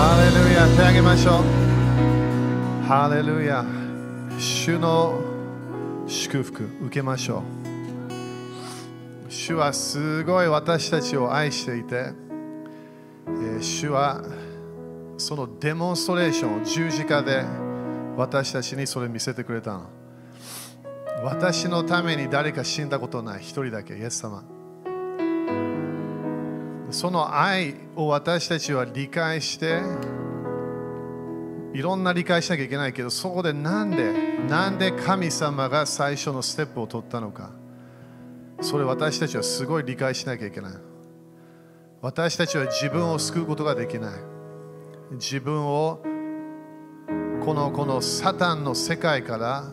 [0.00, 2.86] ハレルヤ手あげましょう。
[2.86, 3.64] ハレルヤ
[4.38, 5.20] 主の
[6.06, 7.42] 祝福受けましょ
[9.26, 9.28] う。
[9.28, 12.12] 主はすごい私たちを愛していて、
[13.26, 14.22] え主は
[15.16, 17.44] そのデモンストレーションを十字架で
[18.16, 19.90] 私たちにそれ見せてくれたの。
[21.24, 24.44] 私のために誰か死んだことない一人だけイエス様。
[26.90, 29.80] その愛を私たちは理解して
[31.74, 34.12] いろんな理解しなきゃいけないけどそこでなんで
[34.48, 37.50] なんで神様が最初のステップを取ったのか。
[38.60, 40.72] それ私たちはすごい理解しなきゃいけない。
[42.00, 44.12] 私たちは自分を救うことができない。
[45.12, 46.02] 自分を
[47.44, 49.64] このこのサタンの世界から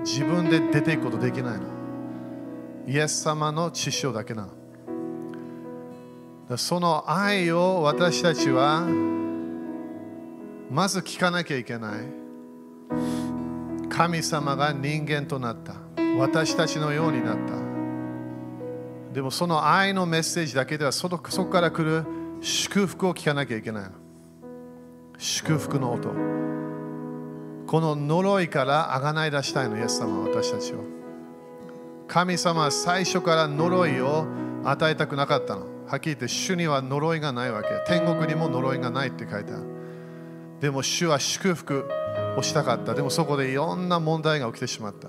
[0.00, 1.64] 自分で出ていくことできないの。
[2.86, 4.63] イエス様の知性だけなの。
[6.56, 8.82] その愛を私たちは
[10.70, 12.00] まず聞かなきゃいけない。
[13.88, 15.74] 神様が人間となった。
[16.18, 17.54] 私たちのようになった。
[19.14, 22.04] でもその愛のメッセージだけではそこから来る
[22.40, 23.90] 祝福を聞かなきゃいけない。
[25.16, 26.10] 祝福の音。
[27.66, 30.84] この呪いからあがない出したいのイエス様は私たちを。
[32.06, 34.26] 神様は最初から呪いを
[34.64, 35.73] 与えたくなかったの。
[35.86, 39.64] はっきり言って主には呪いがないわけ天国にも呪いがないって書いてある。
[40.60, 41.84] でも主は祝福
[42.36, 42.94] をしたかった。
[42.94, 45.08] でもそこでいろんな問題が起きてしまった。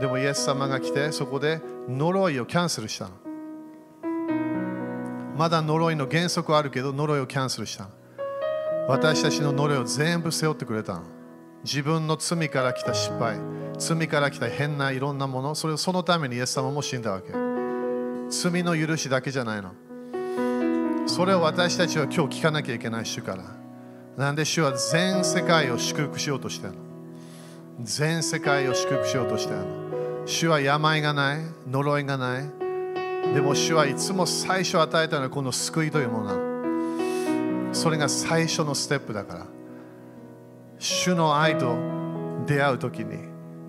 [0.00, 3.08] でもイエス様が来てそこで呪いをキャンセルした
[5.36, 7.88] まだ呪いの原則はあるけど呪いをキャンセルした
[8.88, 11.02] 私たちの呪いを全部背負ってくれた
[11.62, 13.38] 自分の罪から来た失敗
[13.78, 17.51] 罪から来た変ないろんなものそれをそのためにイエス様も死んだわけ
[18.32, 19.72] 罪の許しだけじゃないの。
[21.06, 23.44] それを私たちは今日聞かなきゃいけない主から。
[24.16, 26.78] なんで主は全世界を祝福しようとしてるの？
[27.82, 29.66] 全世界を祝福しようとしてるの？
[30.26, 32.44] 主は病がない呪いがない。
[33.34, 36.36] でも主はいつも最初与えたのはこの救いというものな
[37.68, 37.74] の。
[37.74, 39.46] それが最初のステップだから。
[40.78, 41.76] 主の愛と
[42.46, 43.28] 出会う時に。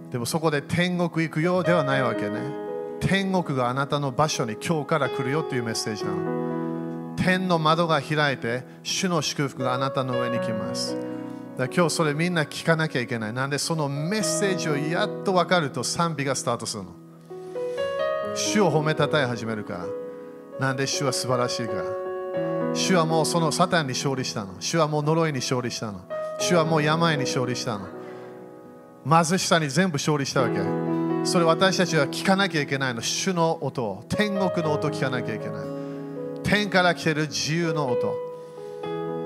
[0.09, 2.62] でもそこで天国行くようではないわけね。
[3.07, 7.15] 天国があなたの場所に今日から来るよというメッセージなの。
[7.17, 10.97] 天の窓が開いて主の祝福があなたの上に来ます。
[11.57, 13.33] だ今日それみんな聞かなきゃいけない。
[13.33, 16.91] なんでそのメッセージをやっと分かると賛美がスタートするの。
[18.35, 19.73] 主を褒めたたえ始めるか。
[19.73, 19.85] ら
[20.59, 21.73] なんで主は素晴らしいか。
[21.73, 21.83] ら
[22.73, 24.55] 主はもうそのサタンに勝利したの。
[24.59, 26.01] 主はもう呪いに勝利したの。
[26.39, 27.87] 主はもう病に勝利したの。
[29.05, 30.82] 貧しさに全部勝利したわけ。
[31.23, 33.01] それ私たちは聞かなきゃいけないの。
[33.01, 35.65] 主の音を天国の音を聞かなきゃいけない。
[36.43, 38.13] 天から来てる自由の音。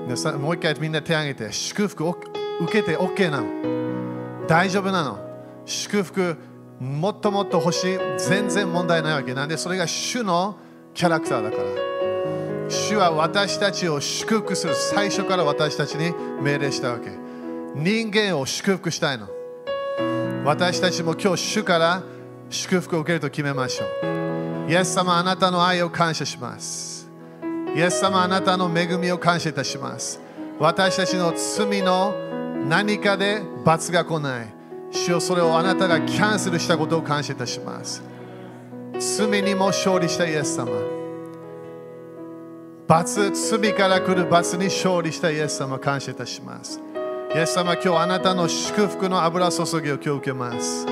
[0.08, 2.16] でさもう一回みんな手を挙げて祝福を
[2.60, 4.46] 受けて OK なの。
[4.46, 5.18] 大丈夫なの。
[5.66, 6.36] 祝福
[6.78, 7.98] もっともっと欲しい。
[8.18, 10.56] 全然問題ないわけなんでそれが主の
[10.94, 11.62] キャラクターだから。
[12.70, 14.74] 主は私たちを祝福する。
[14.74, 17.10] 最初から私たちに命令したわけ。
[17.74, 19.37] 人間を祝福したいの。
[20.48, 22.02] 私たちも今日主から
[22.48, 24.70] 祝福を受けると決めましょう。
[24.70, 27.10] イエス様あなたの愛を感謝します。
[27.76, 30.18] イエス様あなたの恵みを感謝いたします。
[30.58, 32.14] 私たちの罪の
[32.66, 34.54] 何かで罰が来ない。
[34.90, 38.02] 主よそれをあなたがキャンセルしたことを感謝いたします。
[38.98, 40.70] 罪にも勝利したイエス様。
[42.86, 46.87] 罰罪から来る罰に勝利したイエス様感謝いたします。
[47.34, 50.86] イエス様今日あなたの祝福の油注ぎを今日受けます。
[50.86, 50.90] こ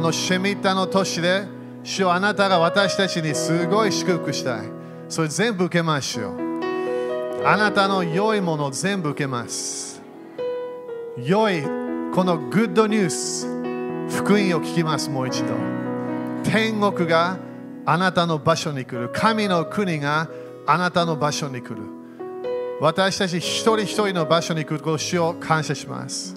[0.00, 1.44] のシェミッタの年で
[1.84, 4.66] 主よあなたが私たちにすごい祝福したい。
[5.08, 10.02] それ全部受けましょうあなたの良いもの全部受けます。
[11.16, 11.62] 良い
[12.12, 13.46] このグッドニュース
[14.20, 15.54] 福音を聞きますもう一度。
[16.42, 17.38] 天国が
[17.84, 19.10] あなたの場所に来る。
[19.10, 20.28] 神の国が
[20.66, 21.95] あなたの場所に来る。
[22.78, 26.36] 私たち一人一人の場所に来ることを主を感謝します。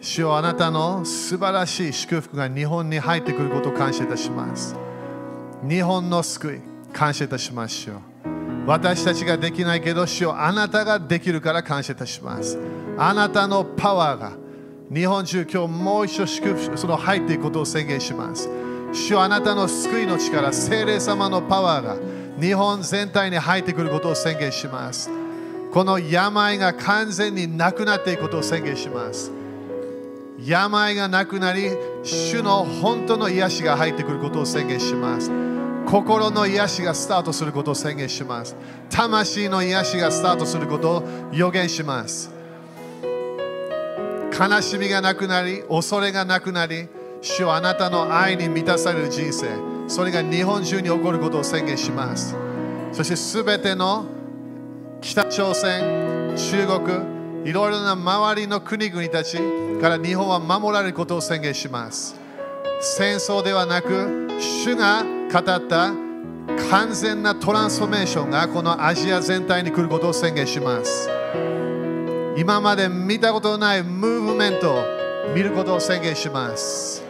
[0.00, 4.74] 主よあなたの素晴らしい祝福が日本に入ってくることを感謝いたします。
[5.62, 6.60] 日本の救い
[6.92, 7.96] 感謝いたしましょう
[8.66, 12.58] 私たちができないけど主よあなたができるから感謝いたします。
[12.96, 14.32] あなたのパワーが
[14.90, 18.48] 日本中今日もう一度祝福その入っていくことを宣言します。
[18.94, 21.96] 主よあなたの救いの力聖霊様のパワーが
[22.40, 25.23] 日本全体に入ってくることを宣言します。
[25.74, 29.32] この病が完全になくなっていくことを宣言します。
[30.38, 31.68] 病がなくなり
[32.04, 35.32] 主の本当の癒しが入ってくることを宣言します。
[35.84, 38.54] 心の癒しがスタートすることを宣言します。
[38.88, 42.30] 魂の癒しがスタートすることを予言します。
[44.30, 46.86] 悲しみがなくなり恐れがなくなり
[47.20, 49.48] 主はあなたの愛に満たされる人生。
[49.88, 52.36] それが日本中に起こることを宣言します。
[52.92, 54.06] そしてすべての
[55.04, 59.36] 北朝鮮中国いろいろな周りの国々たち
[59.78, 62.18] から日本は守られることを宣言します。
[62.80, 65.92] 戦争ではなく主が語った
[66.70, 71.10] 完全なトランスフォーメーションがこのアジア全体に来ることを宣言します。
[72.38, 74.82] 今まで見たことのないムーブメントを
[75.34, 77.04] 見ることを宣言します。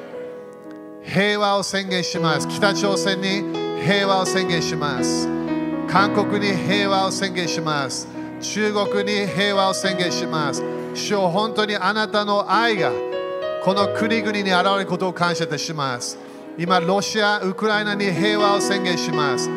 [1.01, 2.49] 平和を宣言します。
[2.49, 5.44] 北朝鮮に平和を宣言します。
[5.89, 8.09] 韓国に平和を宣言します。
[8.41, 10.63] 中国に平和を宣言します。
[10.95, 12.93] 主よ本当にあなたの愛が
[13.65, 16.19] この国々に現れることを感謝いたします。
[16.59, 19.49] 今ロシア、ウクライナに平和を宣言します。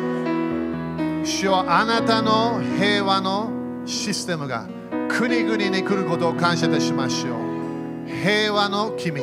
[1.24, 3.50] 主よあなたの平和の
[3.84, 4.66] システムが
[5.08, 9.20] 国々に来ることを感謝いたしましょう平和の君。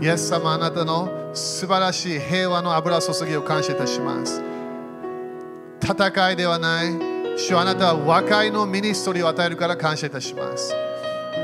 [0.00, 4.51] イエス様あなたの素晴らしい平和の油注ぎを感謝いたします。
[5.82, 6.92] 戦いではない。
[7.36, 10.72] 主あなたは和解のミニストリーを与えるから感謝いたします。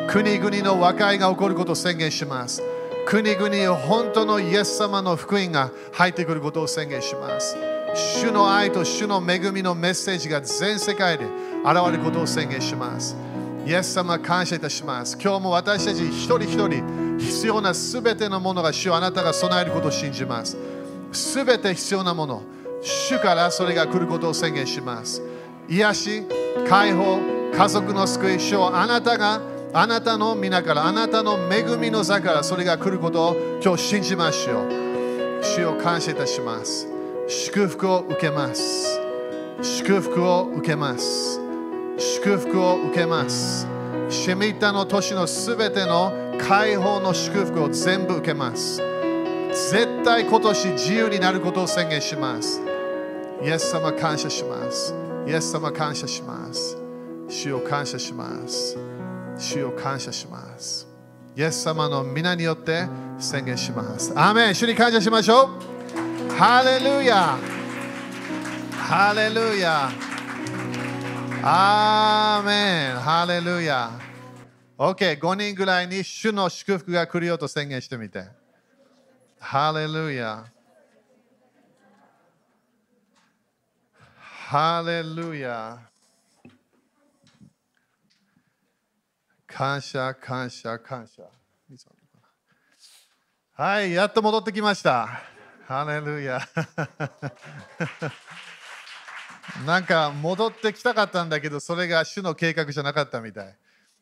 [0.08, 2.62] 国々の和解が起こることを宣言します。
[3.05, 7.56] 国々に本当のイエス様の福音が入ってくることを宣言します。
[7.94, 11.25] 主の愛と主の恵みのメッセージが全世界で
[11.64, 13.17] 現れることを宣言します。
[13.67, 15.19] イエス様感謝いたします。
[15.20, 20.56] 今日も私たち一人一人必要なすべてのものが主あなたが備えることを信じます。
[21.12, 22.43] すべて必要なもの。
[22.83, 25.23] 主からそれが来ることを宣言します。
[25.69, 26.23] 癒し
[26.69, 27.19] 解放
[27.53, 29.41] 家族の救い主をあなたが
[29.73, 35.43] あなたの皆からあなたの恵みの座からそれが来ることを今日信じましょう。
[35.43, 36.89] 主を感謝いたします。
[37.29, 39.01] 祝福を受けます。
[39.63, 41.41] 祝福を受けます。
[41.99, 43.67] 祝福を受けます。
[44.09, 48.88] シェミッタの年のすべての解放の祝福を全部受けます。
[49.71, 52.63] 絶対今年自由になることを宣言します。
[53.43, 54.95] イエス様感謝します。
[55.27, 56.77] イエス様感謝します。
[57.29, 58.79] 主を感謝します。
[59.37, 60.89] 主を感謝します。
[61.37, 62.87] イエス様の皆によって
[63.19, 64.13] 宣言します。
[64.17, 64.55] アーメン。
[64.55, 65.51] 主に感謝しましょ
[66.31, 66.33] う。
[66.33, 67.37] ハレルヤ。
[68.73, 69.91] ハレルヤ。
[71.43, 72.97] アーメン。
[72.97, 73.91] ハレルヤ。
[74.79, 78.38] OK、5人ぐらいに主の祝福が来るよと宣言してみて。
[79.40, 80.44] ハレルヤ。
[84.17, 85.79] ハレルヤ。
[89.46, 91.23] 感謝、感謝、感謝。
[93.52, 95.08] はい、やっと戻ってきました。
[95.67, 96.40] ハレルヤ。
[99.67, 103.56] なんか戻ってきたかったんだけど、それが主の計画じゃなかったみたい。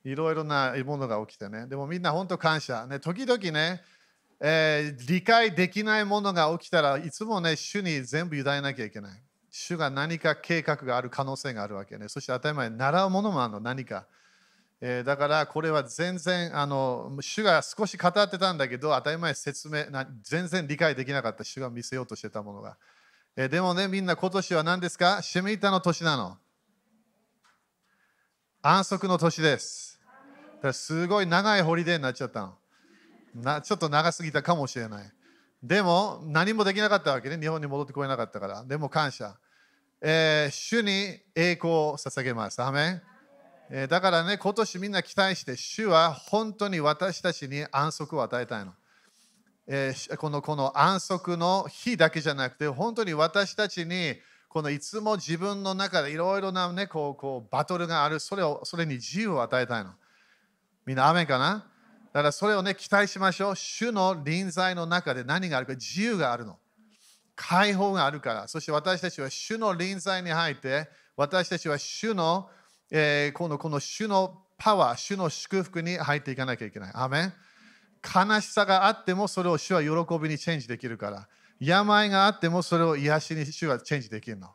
[0.04, 1.66] いろいろなものが起きてね。
[1.66, 2.86] でもみんな本当感謝。
[2.86, 3.82] ね、時々ね、
[4.40, 9.22] えー理解できないものが起きたらいつもね、主に全部委ねなきゃいけない。
[9.50, 12.08] 主が何か計画がある可能性があるわけね。
[12.08, 14.06] そして当たり前、習うものもあるの、何か。
[14.82, 21.42] えーだからこれは全然あの主が少し語ってたんだけど当たり前説明な全然理解できなかった。
[21.44, 22.76] 主が見せようとしてたものが、
[23.36, 25.22] えーでもねみんな今年は何ですか？
[25.22, 26.36] シェミータの年なの。
[28.60, 29.98] 安息の年です。
[30.56, 32.58] だからすごい長いホリデーになっちゃったの。
[33.42, 35.12] なちょっと長すぎたかもしれない。
[35.62, 37.38] でも何もできなかったわけね。
[37.38, 38.64] 日本に戻ってこれなかったから。
[38.64, 39.36] でも感謝、
[40.00, 42.62] えー主に栄光を捧げます。
[42.62, 43.02] アメ
[43.70, 48.74] えーだからね、今年みんな期待して、主は本当に私たちに安息を与えたいの。
[49.66, 54.14] えーこのこの安息の日だけじゃなくて、本当に私たちに
[54.48, 58.20] このいつも自分の中でいろいろな、ね、こうこうバトルがある。
[58.20, 59.90] それを、それに自由を与えたいの。
[60.84, 61.66] みんな、雨かな？
[62.16, 63.56] だからそれをね、期待しましょう。
[63.56, 66.58] 主の臨在の中で何があるか、自由があるの。
[67.34, 68.48] 解放があるから。
[68.48, 72.48] そして私たちは主の臨在に入って、私たちは主の、
[72.90, 76.92] えーこのこの主のパワー、主の祝福に入っていかなきゃいけない。
[76.94, 77.32] アメン
[78.02, 81.28] 悲しさがあってもそれを主は喜びにチェンジできるから。
[81.60, 84.48] 病があってもそれを癒しに主はチェンジできるの。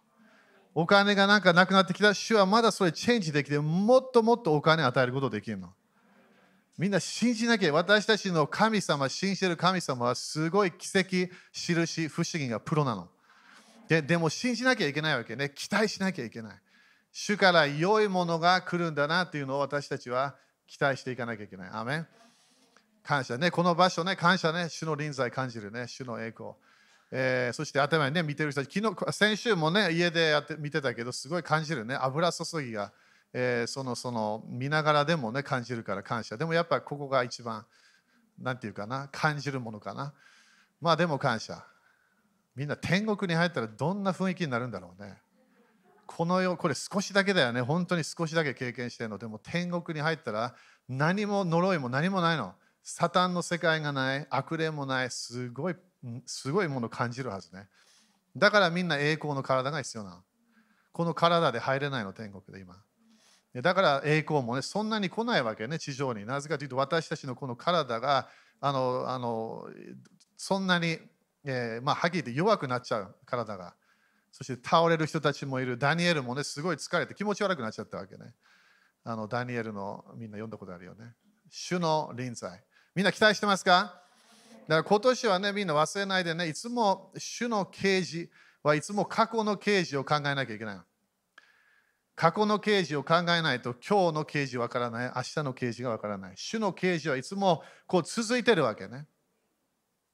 [0.74, 5.76] お金がなんかなくなってきた主はまだそれチェンジできてもっともっとお金与えることできるの。
[6.78, 13.10] みんな信じなきゃ私たちの神様、信じる神様はすごい奇跡、印、不思議がプロなの。
[13.88, 15.52] ででも信じなきゃいけないわけね。
[15.54, 16.56] 期待しなきゃいけない。
[17.12, 20.36] 主から良いものが来るんだなっていうのを私たちは
[20.66, 21.70] 期待していかなきゃいけない。
[21.70, 22.08] アーメン
[23.04, 23.52] 感謝ね。
[23.52, 24.70] この場所ね、感謝ね。
[24.70, 25.88] 主の臨在感じるね。
[25.88, 26.52] 主の栄光。
[27.12, 32.94] えーそして頭にね、見てる人たち、昨日、先週もね、家でやって見てたけど、すごい感じるね、油注ぎが、
[33.34, 36.38] えーその、その、見ながらでもね、感じるから感謝。
[36.38, 37.66] でもやっぱここが一番、
[38.40, 40.14] なんていうかな、感じるものかな。
[40.82, 41.64] まあでも感謝。
[42.56, 45.18] みんな天国に入ったらどんな雰囲気になるんだろうね。
[46.06, 47.62] この世、これ少しだけだよね。
[47.62, 49.18] 本当に少しだけ経験してるの。
[49.18, 50.56] でも天国に入ったら
[50.90, 52.54] 何も呪いも何もないの。
[52.84, 55.76] サタンの世界がない、悪霊もない、すごい、
[56.26, 57.70] すごいものを感じるはずね。
[58.36, 60.24] だからみんな栄光の体が必要なの。
[60.92, 62.76] この体で入れないの、天国で今。
[63.54, 66.26] だから栄光もね、そんなに来ないわけね、地上に。
[66.26, 68.30] なぜかというと、私たちのこの体が、
[68.62, 69.68] あの、あの
[70.38, 71.00] そんなに、
[71.44, 73.74] えーまあ、はっきり言って弱くなっちゃう、体が。
[74.32, 75.78] そして倒れる人たちもいる。
[75.78, 78.34] ダニエルもね、すごい疲れて気持ち悪くなっちゃったわけね。
[79.04, 81.16] あのダニエルのみんな読んだことあるよね。
[81.50, 82.64] 主の臨在。
[82.96, 84.02] みんな期待してますか？
[84.70, 88.30] だから今年はね、みんな忘れないでね、いつも主の啓示
[88.64, 90.80] はいつも過去の啓示を考えなきゃいけない。
[92.22, 96.34] 過去の啓示を考えないと今日の啓示わからない、明日の啓示がわからない。
[96.36, 99.08] 主の啓示はいつもこう続いてるわけね。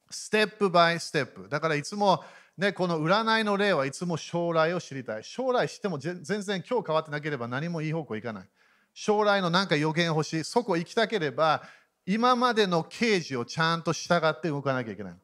[0.08, 1.50] ステップバイステップ。
[1.50, 2.24] だからいつも、
[2.56, 5.22] ね、この占いの例はいつも将来を知りたい。
[5.22, 8.48] 将来知っても全然今日変わってなければ何もいい方向いかない。
[8.94, 10.44] 将来のなんか予言欲しい。
[10.44, 11.62] そこ行きたければ
[12.06, 15.14] 今までの啓示をちゃんと従って動かなきゃいけない。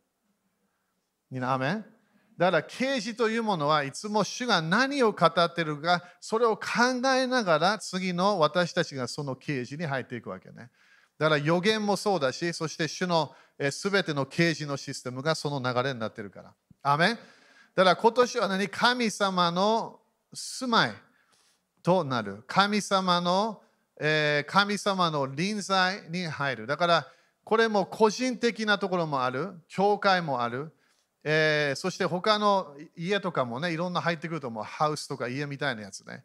[1.31, 1.94] みんな、アメン？
[2.37, 6.63] だから啓示というものはいつも主が何を語っているか、それを考
[7.15, 10.71] えながら次の私たちがその啓示に入っていくわけね。
[11.17, 13.33] だから予言もそうだし、そして主の
[13.71, 16.53] すべての啓示のシステムがその流れになっているから。
[16.83, 17.17] アメ
[17.77, 18.69] だから今年は何？
[18.69, 20.01] 神様の
[20.33, 20.93] 住まい
[21.85, 22.43] となる。
[22.49, 23.63] 神様の、
[24.01, 26.67] えー神様の臨在に入る。
[26.67, 27.07] だから
[27.45, 29.55] これも個人的なところもある。
[29.69, 30.73] 教会もある。
[31.25, 34.65] えーそして他の家とかもね、いろんな入ってくると思う。
[34.65, 36.25] ハウスとか家みたいなやつね。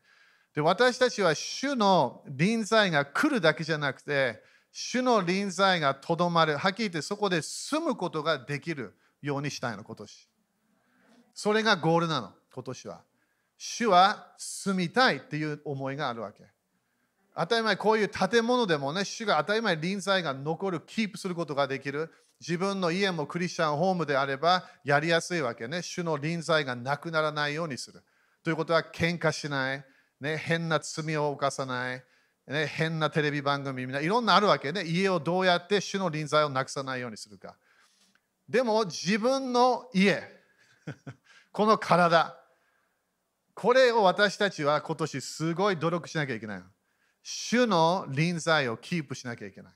[0.54, 6.58] で私たちは主の臨在が来るだけじゃなくて、主の臨在がとどまる。
[6.58, 10.30] はっきり言ってそこで住むことができるようにしたいの、今年。
[11.34, 13.02] それがゴールなの、今年は。
[13.58, 16.44] 主は住みたいっていう思いがあるわけ。
[17.40, 22.12] 当たり前、こういう建物でもね、主が当たり前、臨在が残る、キープすることができる。
[22.42, 25.82] 自分の家もクリスチャンホームであればやりやすいわけね。
[25.82, 28.04] 主の臨在がなくならないようにする。
[28.44, 29.86] ということは、喧嘩しない、
[30.20, 32.04] ね、変な罪を犯さない、
[32.46, 34.84] ね、変なテレビ番組みんないろんなあるわけね。
[34.84, 37.56] 家をどうやって主の臨在をなくさないようにするか。
[38.50, 40.22] でも自分の家、
[41.54, 42.38] この体、
[43.54, 46.64] これを私たちは今年すごい努力しなきゃいけない。
[47.22, 49.74] 主の臨在をキープしなきゃいけない。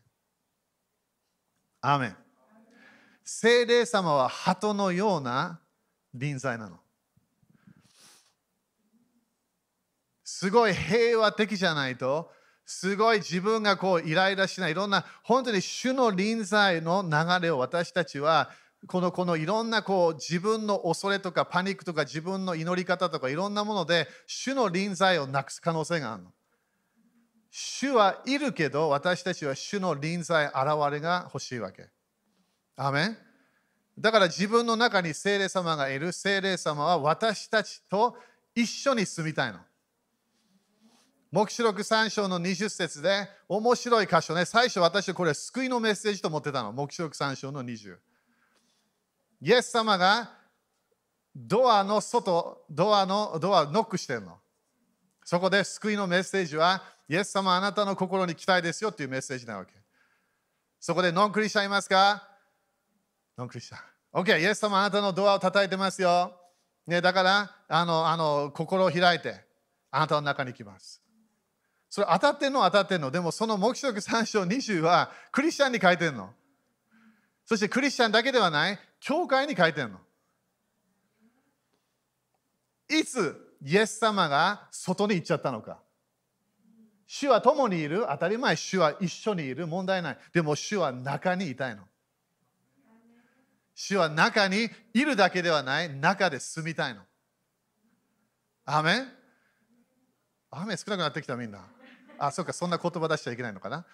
[1.81, 2.15] アーメン。
[3.23, 5.59] 聖霊様は鳩のような
[6.13, 6.79] 臨在なの。
[10.23, 12.31] すごい平和的じゃないと、
[12.65, 18.49] すごい自分がこうイライラしない、いろんな本当に主の臨在の流れを私たちは
[18.87, 26.33] このこのいろんなこう自分の恐れとかパニックとか自分の祈り方とかいろんなもので主の臨在をなくす可能性があるの。
[27.55, 30.55] 主はいるけど私たちは主の臨在現
[30.89, 31.87] れが欲しいわけ。
[32.75, 33.17] アーメン
[33.99, 38.17] だから自分の中に聖霊様がいる聖霊様は私たちと
[38.55, 39.59] 一緒に住みたいの。
[41.31, 44.45] 黙示録3章の20節で面白い箇所ね。
[44.45, 46.73] 最初私これ救いのメッセージと思ってたの。
[46.73, 47.97] 黙示録3章の20。
[49.41, 50.31] イエス様が
[51.35, 54.39] ドアの外、ドアのドアノックしてるの。
[55.25, 59.73] そこで救いのメッセージは、イエス様あなたの心に期待ですよっていうメッセージなわけ。
[60.79, 62.27] そこでノンクリスチャンいますか？
[63.37, 64.21] ノンクリスチャン。
[64.21, 66.37] OK、イエス様あなたのドアを叩いてますよ。
[66.85, 69.45] ね、だからあのあの、心を開いて、
[69.91, 71.01] あなたの中に行きます。
[71.89, 72.63] それ当たってんの？
[72.63, 73.11] 当たってんの？
[73.11, 76.29] でもその黙示録3章20はクリスチャンに書いてんの。
[77.45, 79.99] そしてクリスチャンだけではない、教会に書いてるの。
[82.89, 85.79] いつイエス様が外に行っちゃったのか。
[87.07, 90.17] 主は共にいる、当たり前、主は一緒にいる、問題ない。
[90.33, 91.83] でも主は中にいたいの。
[93.75, 97.01] 主は中にいるだけではない、中で住みたいの。
[98.65, 99.07] アーメン？
[100.51, 101.65] アーメン少なくなってきたみんな。
[102.17, 103.85] あ、そうか、そんな言葉出しちゃいけないのかな。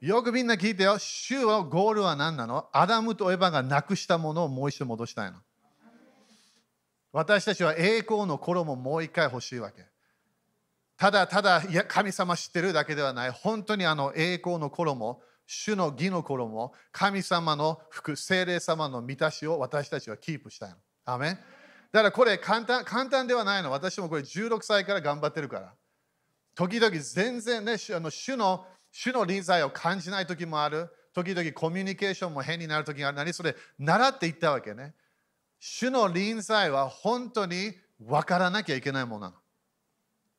[0.00, 0.98] よくみんな聞いてよ。
[0.98, 2.68] 主はゴールは何なの？
[2.72, 5.38] アダムとエヴァがなくしたものをもう一度戻したいの。
[7.16, 9.86] 私たちは栄光の衣ももう一回欲しいわけ。
[10.98, 13.30] ただただいや神様知ってるだけではない。
[13.30, 20.76] 本当にあの栄光の衣、主の義の衣、神様の服、精霊様の満たしを私たちはキープしたいの。
[21.06, 21.38] アメン
[21.90, 23.70] だからこれ簡単簡単ではないの。
[23.70, 25.72] 私もこれ16歳から頑張ってるから。
[26.54, 30.90] 時々全然ね、主あの主の主の臨在を感じない時もある。
[31.14, 33.16] 時々コミュニケーションも変になる時がある。
[33.16, 33.56] 何それ？
[33.78, 34.92] 習っていったわけね。
[35.68, 39.32] 主の臨在は本当に分からなきゃいけないものなの。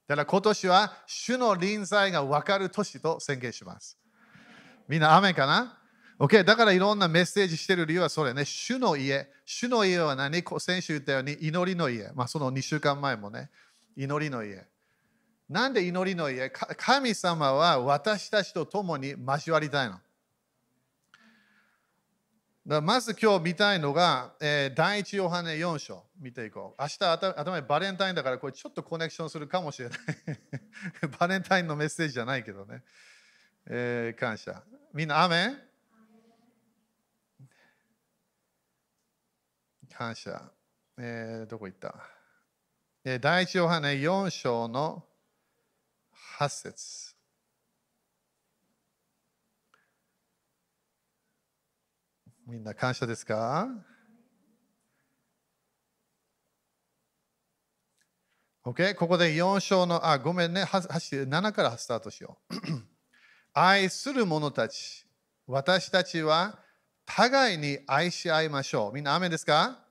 [0.07, 3.97] だから今年は主の臨在が分かる年と宣言します。
[4.87, 5.79] みんな雨かな
[6.17, 6.45] ?OK。
[6.45, 8.45] だからいろんなメッセージしてる理由はそれね。
[8.45, 9.27] 主の家。
[9.45, 10.41] 主の家は何？
[10.59, 12.09] 先週言ったように祈りの家。
[12.15, 13.49] まあその2週間前もね。
[13.97, 14.65] 祈りの家。
[15.49, 16.49] なんで祈りの家？
[16.49, 19.99] 神様は私たちと共に交わりたいの？
[22.67, 26.81] だまず今日見たいのが、えー、第一ヨハネ4章見ていこう。
[26.81, 29.99] 明日頭にバレンタインだからこれちょっとコネクションするかもしれない。
[31.17, 32.83] バレンタインのメッセージじゃないけどね。
[33.67, 34.61] えー、感謝。
[34.93, 35.61] みんな、アメン？
[39.89, 40.51] 感謝。
[40.99, 41.95] えー、どこ行った、
[43.05, 45.05] えー、第一ヨハネ4章の
[46.39, 47.06] 8節
[52.47, 53.67] みんな感謝ですか
[58.65, 58.95] ?OK?
[58.95, 62.55] ここで4章の、あ、ごめんね、7からスタートしよう。
[63.53, 65.05] 愛する者たち、
[65.45, 66.57] 私たちは
[67.05, 68.93] 互いに愛し合いましょう。
[68.93, 69.83] みんな、雨ですか？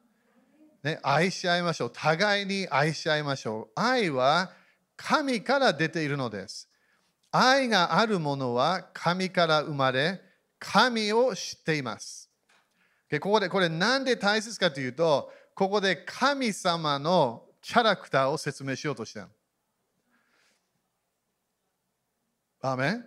[0.82, 1.92] ね、愛し合いましょう。
[1.92, 3.78] 互いに愛し合いましょう。
[3.78, 4.50] 愛は
[4.96, 6.70] 神から出ているのです。
[7.32, 10.22] 愛があるものは神から生まれ、
[10.58, 12.25] 神を知っています。
[13.08, 19.26] でここでこれなんで大切かというと、ここで神様のキャラクターを説明しようとしてる。
[22.60, 23.00] アメ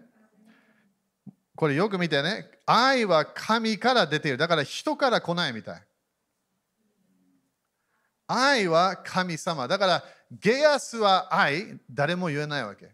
[1.56, 2.50] これよく見てね。
[2.66, 4.38] 愛は神から出ている。
[4.38, 5.84] だから人から来ないみたい。
[8.28, 9.68] 愛は神様。
[9.68, 12.92] だからゲアスは愛、誰も言えないわけ。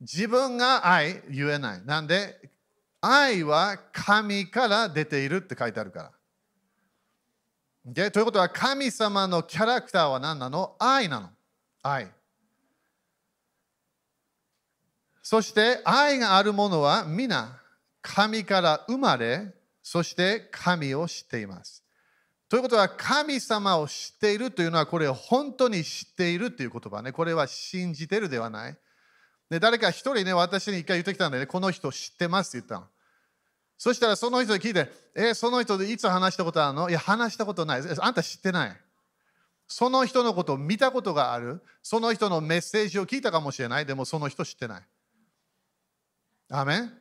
[0.00, 1.84] 自分が愛言えない。
[1.84, 2.53] なんで？
[3.06, 6.10] 愛は神から出ているって書いてあるか
[7.84, 8.10] ら。
[8.10, 10.74] ということは神様のキャラクターは何なの？
[10.78, 11.28] 愛なの。
[11.82, 12.10] 愛。
[15.22, 17.60] そして愛があるものは皆
[18.00, 21.84] 神から生まれ、そして神を知っています。
[22.48, 27.12] ということは神様を知っているというのはこれ本当に知っているという言葉ね。
[27.12, 28.78] これは信じてるではない。
[29.50, 32.93] で誰か一人ね、私に一回言ってきたんでね、この人知ってますって言ったの。
[33.84, 36.88] そしたらその人に聞いて、え、その人でいつ話したことあるの？
[36.88, 37.82] いや、話したことない。
[38.00, 38.76] あんた知ってない？
[39.68, 41.62] その人のことを見たことがある？
[41.82, 43.84] その人のメッセージを聞いたかもしれない？
[43.84, 44.82] でもその人知ってない。
[46.48, 46.92] アメン？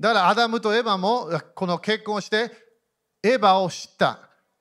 [0.00, 2.50] だからアダムとエヴァもこの結婚して、
[3.22, 4.20] エヴァを知った。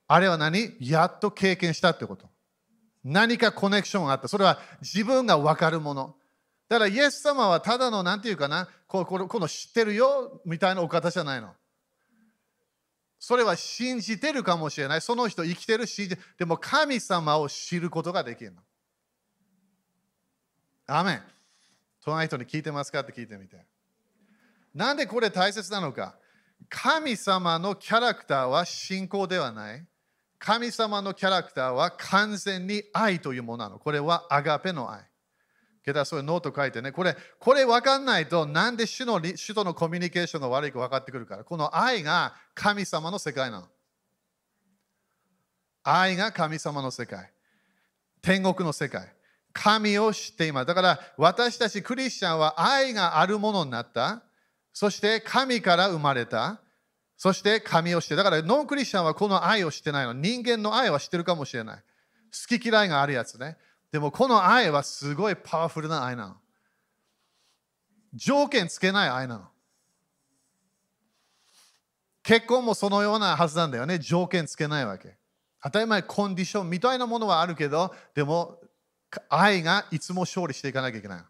[0.10, 0.76] あれは何？
[0.82, 2.28] やっと経験したってこと。
[3.06, 4.28] 何かコネクションがあった。
[4.28, 6.14] それは自分が分かるもの。
[6.68, 10.42] だからイエス様はただの何て言うかな、このこの知ってるよ？
[10.46, 11.54] みたいなお方じゃないの。
[13.20, 15.02] それは信じてるかもしれない。
[15.02, 18.62] その人生きてるし、でも神様を知ることができるの。
[20.88, 21.22] アメン。
[22.02, 23.02] 隣人に聞いてますか？
[23.02, 23.58] って聞いてみて。
[24.74, 26.16] なんでこれ大切なのか？
[26.70, 29.86] 神様のキャラクターは信仰ではない。
[30.40, 33.80] 神様のキャラクターは完全に愛というものなの。
[33.80, 35.09] これはアガペの愛。
[35.90, 41.44] けど、そういうノート書いてね、これ、これ分かんないと、なんで主の主とのコミュニケーションが悪いか分かってくるから。
[41.44, 43.68] この愛が神様の世界なの。
[45.84, 47.32] 愛が神様の世界。
[48.22, 49.14] 天国の世界。
[49.54, 50.66] 神を知っています。
[50.68, 54.22] だから私たちクリスチャンは愛があるものになった。
[54.74, 56.62] そして神から生まれた。
[57.18, 58.16] そして神を知って。
[58.16, 60.14] だからノンクリスチャンはこの愛を知ってないの。
[60.14, 61.84] 人間の愛は知ってるかもしれない。
[62.32, 63.58] 好き嫌いがあるやつね。
[63.92, 66.38] でもこの愛はすごいパワフルな愛なの。
[68.14, 69.48] 条件つけない愛なの。
[72.24, 73.98] 結婚もそのようなはずなんだよね。
[73.98, 75.18] 条件つけないわけ。
[75.64, 78.60] 当たり前コンディションみたいなものはあるけど、でも
[79.30, 81.24] 愛がいつも勝利していかなきゃいけない。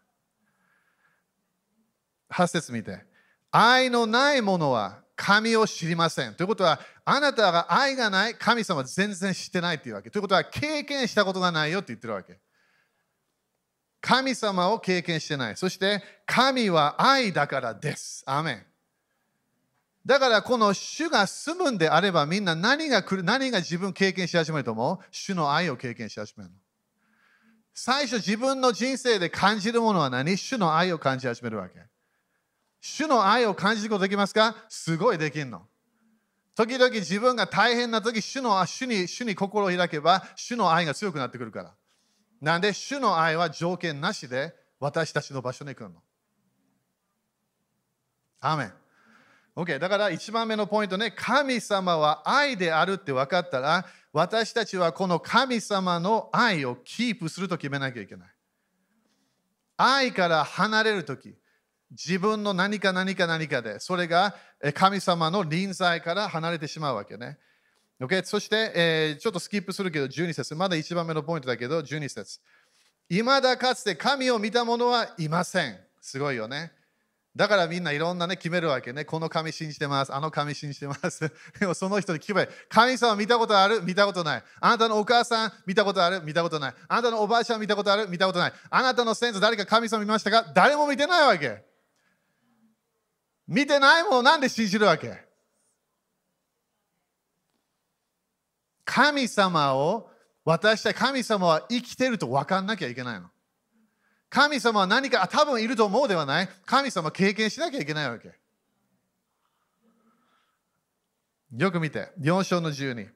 [2.30, 3.04] 8節見て。
[3.50, 6.34] 愛のないものは神を知りません。
[6.34, 10.10] ということは、あなたが愛がない神様全然知ってないというわけ。
[10.10, 12.38] ということは、経験したことがないよって言ってるわけ。
[14.00, 15.56] 神様を経験してない。
[15.56, 18.22] そして神は愛だからです。
[18.26, 18.66] アメン。
[20.06, 24.98] だからこの主が住むんであればみんな何が来る何が自分経験し始めると思う？
[25.10, 26.56] 主の愛を経験し始めるの。
[27.74, 30.38] 最初自分の人生で感じるものは何？
[30.38, 31.74] 主の愛を感じ始めるわけ。
[32.80, 34.56] 主の愛を感じることできますか？
[34.70, 35.62] すごいできるの。
[36.56, 41.74] 時々自分が大変な時主の主に主に心を開けば主の愛が強くなってくるから。
[42.40, 45.96] なんで主の愛は条件なしで私たちの場所に来るの？
[48.40, 48.72] アーメン。
[49.56, 49.78] OK。
[49.78, 58.28] だから1番目のポイントね、神様は愛であるって分かったら、私たちはこの神様の愛をキープすると決めなきゃいけない。
[59.76, 61.34] 愛から離れるとき、
[61.90, 64.34] 自分の何か何か何かで、それが
[64.72, 67.38] 神様の臨在から離れてしまうわけね。
[68.00, 68.24] Okay?
[68.24, 70.54] そして、えー、ちょっとスキップするけど、12節。
[70.54, 72.40] まだ1番目のポイントだけど、12節。
[73.10, 75.78] いまだかつて神を見た者はいません。
[76.00, 76.72] すごいよね。
[77.36, 79.04] だからみんないろんなね、決めるわけね。
[79.04, 80.14] この神信じてます。
[80.14, 81.30] あの神信じてます。
[81.60, 82.48] でもその人に聞けばいい。
[82.68, 83.82] 神様見たことある？
[83.82, 84.44] 見たことない。
[84.60, 86.22] あなたのお母さん見たことある？
[86.22, 86.74] 見たことない。
[86.88, 88.08] あなたのおばあちゃん見たことある？
[88.08, 88.52] 見たことない。
[88.70, 90.50] あなたの先祖誰か神様見ましたか？
[90.54, 91.62] 誰も見てないわけ。
[93.46, 95.29] 見てないものなんで信じるわけ？
[98.90, 100.10] 神様を
[100.44, 103.28] 私たち神様は生きてると分かんなきゃいけないの。
[104.28, 106.48] 神様は何か多分いると思うではない。
[106.66, 108.32] 神様は経験しなきゃいけないわけ。
[111.56, 113.08] よく見て、4章の12。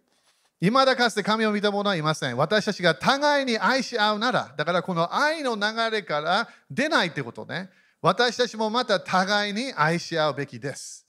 [0.60, 2.36] いまだかつて神を見た者はいません。
[2.36, 7.68] 私たちが互いに愛し合うなら、だからこの愛の流れから出ないってことね。
[8.00, 11.04] 私たちもまた互いに愛し合うべきです。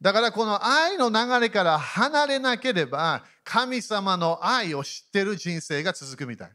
[0.00, 6.50] だからこの愛の流れから離れなければ、神様の愛を知ってる人生が続くみたい。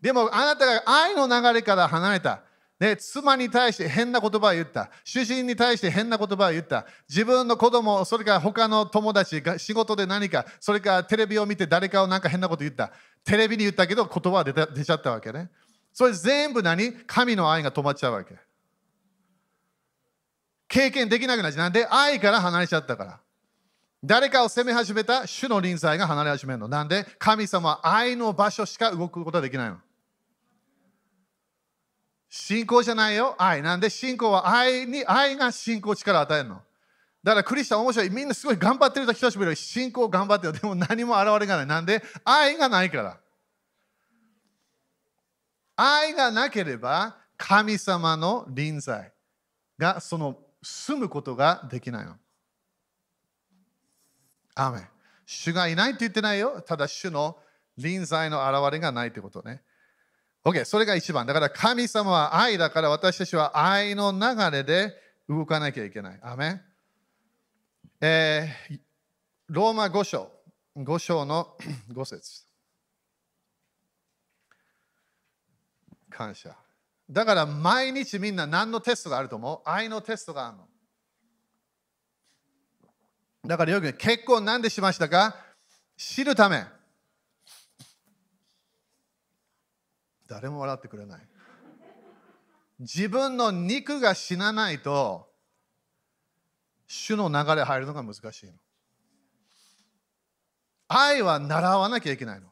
[0.00, 2.42] でもあなたが愛の流れから離れた。
[2.78, 4.90] ね、妻に対して変な言葉を言った。
[5.02, 6.86] 主人に対して変な言葉を言った。
[7.08, 12.92] 自分の子供、それから他の友達が仕事で何か、それからテレビを見て誰かをなんか変なこと言った。
[13.24, 15.50] テレビに言ったけど言葉は出た出ちゃったわけね。
[15.92, 16.92] それ全部何？
[17.06, 18.36] 神の愛が止まっちゃうわけ。
[20.68, 21.58] 経験できなくなっちゃう。
[21.58, 21.84] なんで？
[21.86, 23.20] 愛から離れちゃったから。
[24.06, 26.68] 誰かを責め始めた主の臨在が離れ始めるの。
[26.68, 27.06] なんで？
[27.18, 29.78] 神様は愛の場所しか動くことはできないの。
[32.28, 33.62] 信仰じゃないよ、愛。
[33.62, 33.88] なんで？
[33.88, 36.60] 信仰は愛に、愛が信仰力を与えるの。
[37.22, 38.10] だからクリスチャン面白い。
[38.10, 39.54] みんなすごい頑張ってる人たちもいる。
[39.54, 40.52] 信仰頑張ってる。
[40.52, 41.66] でも何も現れがない。
[41.66, 42.02] なんで？
[42.24, 43.18] 愛がないから。
[45.76, 49.12] 愛がなければ神様の臨在
[49.78, 52.16] がその住むことができないの。
[54.54, 54.82] アメ
[55.26, 56.60] 主がいないって言ってないよ。
[56.60, 57.36] ただ主の
[57.76, 59.62] 臨在の現れがないってことね。
[60.44, 61.26] OK、それが一番。
[61.26, 64.94] だから神様は愛だから私たちは愛の流れで
[65.28, 66.20] 動かなきゃいけない。
[66.22, 66.60] アメ
[68.00, 68.80] えー、
[69.48, 70.30] ローマ5章、
[70.76, 71.56] 5章の
[71.90, 72.44] 5節
[76.10, 76.54] 感謝。
[77.10, 79.68] だから毎日みんな何のテストがあると思う？
[79.68, 80.68] 愛のテストがあるの。
[83.46, 85.36] だからよく結婚なんでしましたか？
[85.96, 86.64] 知るため。
[90.26, 91.20] 誰も笑ってくれない。
[92.80, 95.28] 自分の肉が死なないと
[96.86, 98.52] 主の流れ入るのが難しいの。
[100.88, 102.48] 愛は習わなきゃいけないの。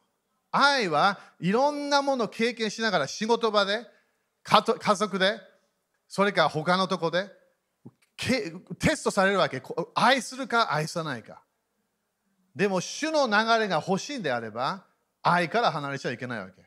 [0.50, 3.86] 愛はいろんなものを経験しながら仕事場で
[4.44, 4.62] 家
[4.94, 5.40] 族で
[6.06, 7.30] それから他のとこで
[8.78, 9.62] テストされるわけ
[9.94, 11.42] 愛するか愛さないか
[12.54, 14.84] でも主の流れが欲しいんであれば
[15.22, 16.62] 愛から離れちゃいけないわけ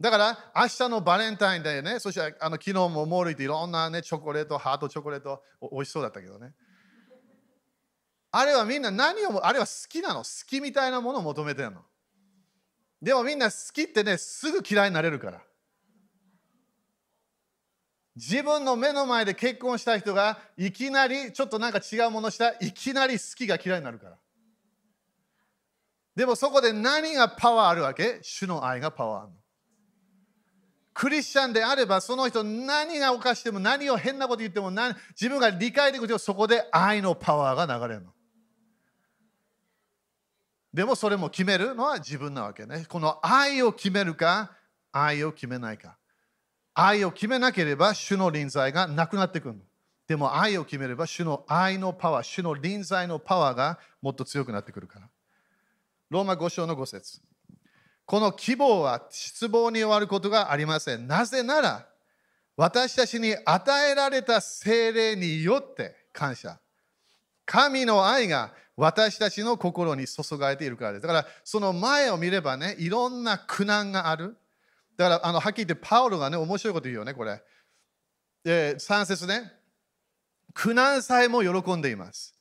[0.00, 6.52] だから明日のバレンタインデーね、そしてあの昨日もモール行っていろんな、ね、チョコレート、ハートチョコレート、おいしそうだったけどね。
[8.32, 10.24] あれはみんな何を、あれは好きなの？
[10.24, 11.80] 好きみたいなものを求めてるの。
[13.00, 15.40] でもみんな好きってね、すぐ嫌いになれるから。
[18.16, 24.16] 自分の目の前で結婚した人がいきなりちょっとなんか違うものしたいきなり好きが嫌いになるから。
[26.14, 28.20] でもそこで何がパワーあるわけ？
[28.22, 29.36] 主の愛がパワーあるの。
[30.92, 38.12] クリスチャンであればその人何が犯しても何を変なこと言っても何自分が理解できるとそこで愛のパワーが流れるの。
[40.72, 42.86] でもそれも決めるのは自分なわけね。
[42.88, 44.52] この愛を決めるか
[44.92, 45.96] 愛を決めないか。
[46.74, 49.54] 愛を決めなければ主の臨在がなくなってくる。
[50.06, 55.08] でも愛を決めれば主の愛のパワー、主の臨在のパワーがもっと強くなってくるから。
[56.10, 57.20] ローマ5章の5節
[58.04, 61.06] この希望は失望に終わることがありません。
[61.06, 61.86] なぜなら、
[62.56, 66.58] 私たちに与えられた精霊によって感謝。
[67.46, 71.02] 神の愛が私たちの心に注がれているからです。
[71.02, 74.36] だから、その前を見ればね、いろんな苦難がある。
[74.96, 77.42] だから、あのはっきり言って、パウロがね、面白いこと言うよね、これ。
[78.44, 79.52] で、3節ね。
[80.52, 82.34] 苦難さえも喜んでいます。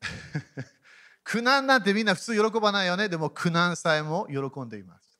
[1.24, 3.08] 苦難なんてみんな普通喜ばないよね。
[3.08, 5.18] でも苦難さえも喜んでいます。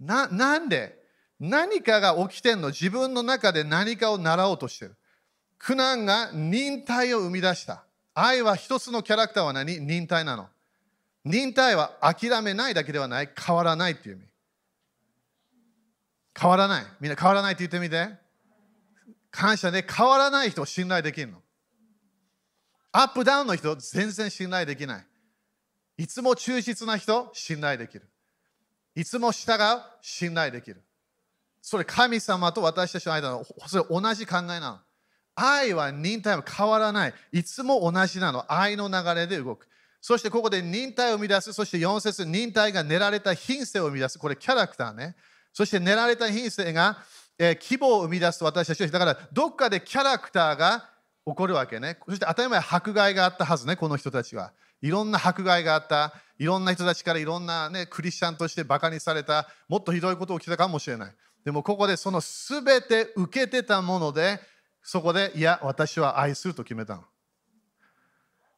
[0.00, 1.04] ななんで？
[1.38, 2.68] 何かが起きてんの？
[2.68, 4.96] 自分の中で何かを習おうとしてる。
[5.58, 7.84] 苦難が忍耐を生み出した。
[8.14, 9.78] 愛は一つのキャラクターは何？
[9.80, 10.48] 忍耐なの。
[11.24, 14.28] 忍耐は諦めないだけではない、変わらないっていう意味。
[16.38, 16.86] 変わらない。
[17.00, 18.08] みんな変わらないって言ってみて。
[19.30, 21.42] 感謝、ね、変わらない人を信頼できるの。
[22.92, 25.06] アップダウンの人、全然信頼できない。
[25.98, 28.08] いつも忠実な人、信頼できる。
[28.94, 30.82] いつも従う、信頼できる。
[31.60, 34.78] それ神様と私たちの間のそれ同じ考えなの。
[35.34, 37.14] 愛は忍耐は変わらない。
[37.32, 38.50] いつも同じなの。
[38.50, 39.68] 愛の流れで動く。
[40.00, 41.52] そしてここで忍耐を生み出す。
[41.52, 44.18] そして4節忍耐が練られた品性を生み出す。
[44.18, 45.16] これキャラクターね。
[45.56, 46.98] そして練られた品性が、
[47.38, 50.90] えー、希望を生み出す私たちだからどっかでキャラクターが
[51.26, 51.98] 起こるわけね。
[52.06, 54.52] そして当たり前迫害があったはずね、この人たちは。
[54.82, 56.12] いろんな迫害があった。
[56.38, 59.48] いろんな人たちからいろんな、ね、クリスチャンとしてバカにされた。
[59.66, 61.14] もっとひどいことを起きたかもしれない。
[61.42, 64.38] でもここでその全て受けてたもので、
[64.82, 67.04] そこで、いや、私は愛すると決めたの。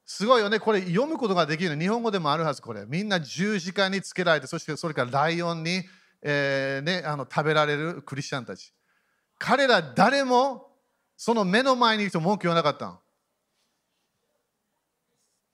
[0.04, 0.58] すごいよね。
[0.58, 1.78] これ読むことができる。
[1.78, 2.86] 日本語でもあるはず、これ。
[2.88, 5.84] みんな十字架につけられて、そしてそれからライオンに、
[6.22, 8.72] えーね、あの食べられるクリスチャンたち。
[9.38, 10.68] 彼ら誰も
[11.16, 13.00] その目の前にいる人文句言わなかったの。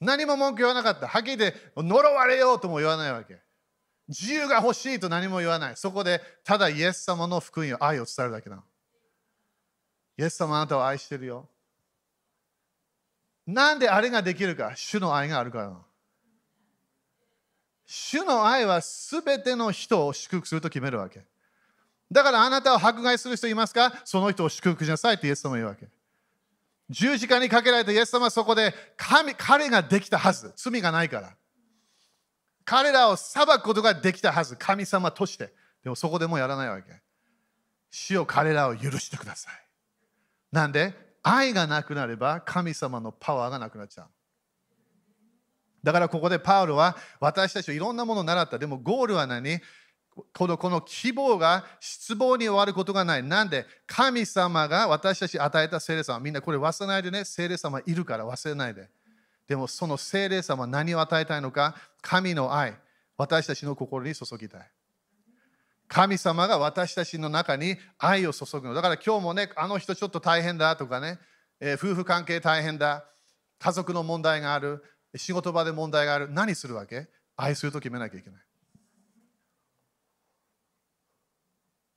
[0.01, 1.09] 何も文句言わなかった。
[1.09, 3.41] はっきり言って、呪われようとも言わないわけ。
[4.09, 5.77] 自由が欲しいと何も言わない。
[5.77, 8.63] そこでただイエス様の福音を愛を伝えるだけなの。
[10.19, 11.49] イエス様あなたを愛してるよ。
[13.47, 15.87] なんであれができるか主の愛があるからな。
[17.97, 21.25] 主の愛はすべての人を祝福すると決めるわけ。
[22.11, 24.03] だからあなたを迫害する人いますか？
[24.05, 25.87] その人を祝福しなさいってイエス様言うわけ。
[26.91, 30.53] 十字架にかけられたイエス様はそこで神彼ができたはず。
[30.57, 31.37] 罪がないから。
[32.65, 34.57] 彼らを裁くことができたはず。
[34.57, 35.53] 神様として。
[35.85, 36.91] でもそこでもやらないわけ。
[37.93, 39.55] 死を彼らを許してください。
[40.51, 40.95] なんで？
[41.23, 44.07] 愛がなくなれば神様のパワーがなくなっちゃう。
[45.85, 48.59] だからここでパウロは私たちはいろんなものを習った。
[48.59, 49.61] でもゴールは何？
[50.33, 53.23] このこの希望が失望に終わることがない。
[53.23, 53.67] なんで？
[53.87, 58.89] 神様が私たち与えた聖霊様、みんなこれ忘れないでね、聖霊様いるから忘れないで。
[59.47, 62.75] でもその聖霊様は何を与えたいのか、神の愛、
[63.19, 64.61] 私たちの心に注ぎたい。
[65.87, 68.73] 神様が私たちの中に愛を注ぐの。
[68.73, 71.19] だから今日もね、あの人ちょっと大変だとかね、
[71.61, 73.05] えー、夫婦関係大変だ、
[73.59, 74.83] 家族の問題がある、
[75.17, 77.09] 仕事場で問題がある、何するわけ？
[77.37, 78.41] 愛すると決めなきゃいけない。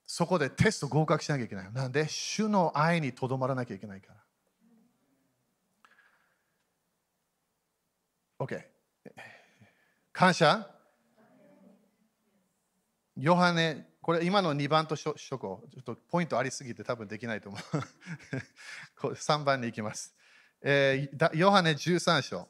[0.06, 1.72] そこでテスト合格しなきゃいけない。
[1.74, 4.14] なんで、主の愛にとどまらなきゃいけないか
[8.40, 8.46] ら。
[8.46, 8.64] OK。
[10.14, 10.68] 感謝？
[13.16, 15.70] ヨハネ、これ今の2番としとこう。
[15.72, 17.58] ちょっとポイントありすぎて多分できないと思
[19.04, 19.08] う。
[19.14, 20.16] 3番に行きます。
[20.62, 22.48] えー、ヨハネ13章。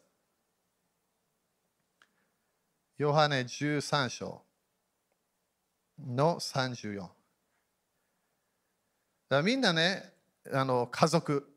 [2.97, 4.41] ヨハネ13章
[5.99, 7.07] の34。
[9.29, 10.13] だみんなね、
[10.51, 11.47] あの家族、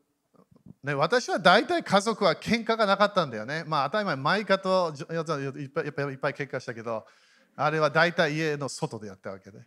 [0.82, 3.64] ね、私は大体家族は喧嘩がなかったんだよね。
[3.66, 7.06] まあ当たり前、マイカといっぱいっぱいいっぱい喧嘩したけど、
[7.56, 9.60] あれは大体家の外でやったわけで。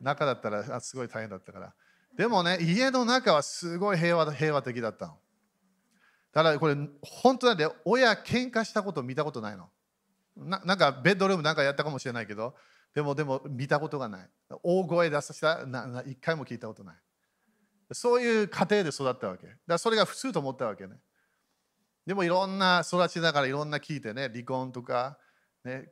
[0.00, 1.74] 中だったらすごい大変だったから。
[2.16, 5.18] でもね、家の中はすごい平和平和的だったの。
[6.32, 9.68] だからこれ、本当なんで、親喧嘩したこと見たことないの。
[10.36, 12.54] ななんかベッドルームなんかやったかもしれないけど、
[12.94, 14.28] でもでも見たことがない。
[14.62, 15.60] 大声出させた
[16.06, 16.96] 一回も聞いたことない。
[17.92, 19.48] そういう家庭で育ったわけ。
[19.66, 20.96] だそれが普通と思ったわけね。
[22.06, 25.18] でもいろんな育ちながらいろんな聞いてね、離婚とか、
[25.64, 25.90] ね、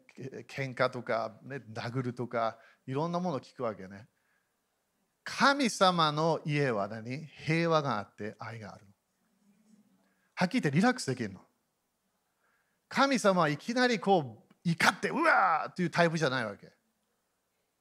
[0.49, 4.09] 喧嘩とか、ね、殴るとか、いろんなものを聞くわけね。
[5.23, 7.27] 神様の家は何？
[7.45, 8.87] 平和があって愛がある。
[10.35, 11.41] はっきり言ってリラックスできるの。
[12.89, 16.69] 神様はいきなりこう怒ってうわーっていうタイプじゃないわけ。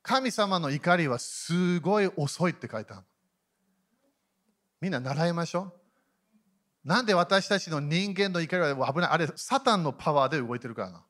[0.02, 3.04] 神様の怒りはすごい遅いって書いてある。
[4.80, 5.74] みんな習いましょ
[6.86, 6.88] う。
[6.88, 11.04] なんで私たちの人間の怒りは危ないあれ、サタンのパワーで動いてるからな。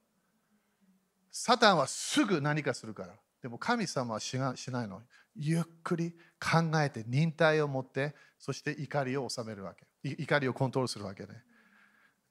[1.31, 3.13] サタンはすぐ何かするから。
[3.43, 5.03] でも神様はしないの。
[5.35, 9.85] ゆっくり考えて忍耐を持ってそして怒りを収めるわけ。
[10.03, 11.29] 怒りをコントロールするわけね。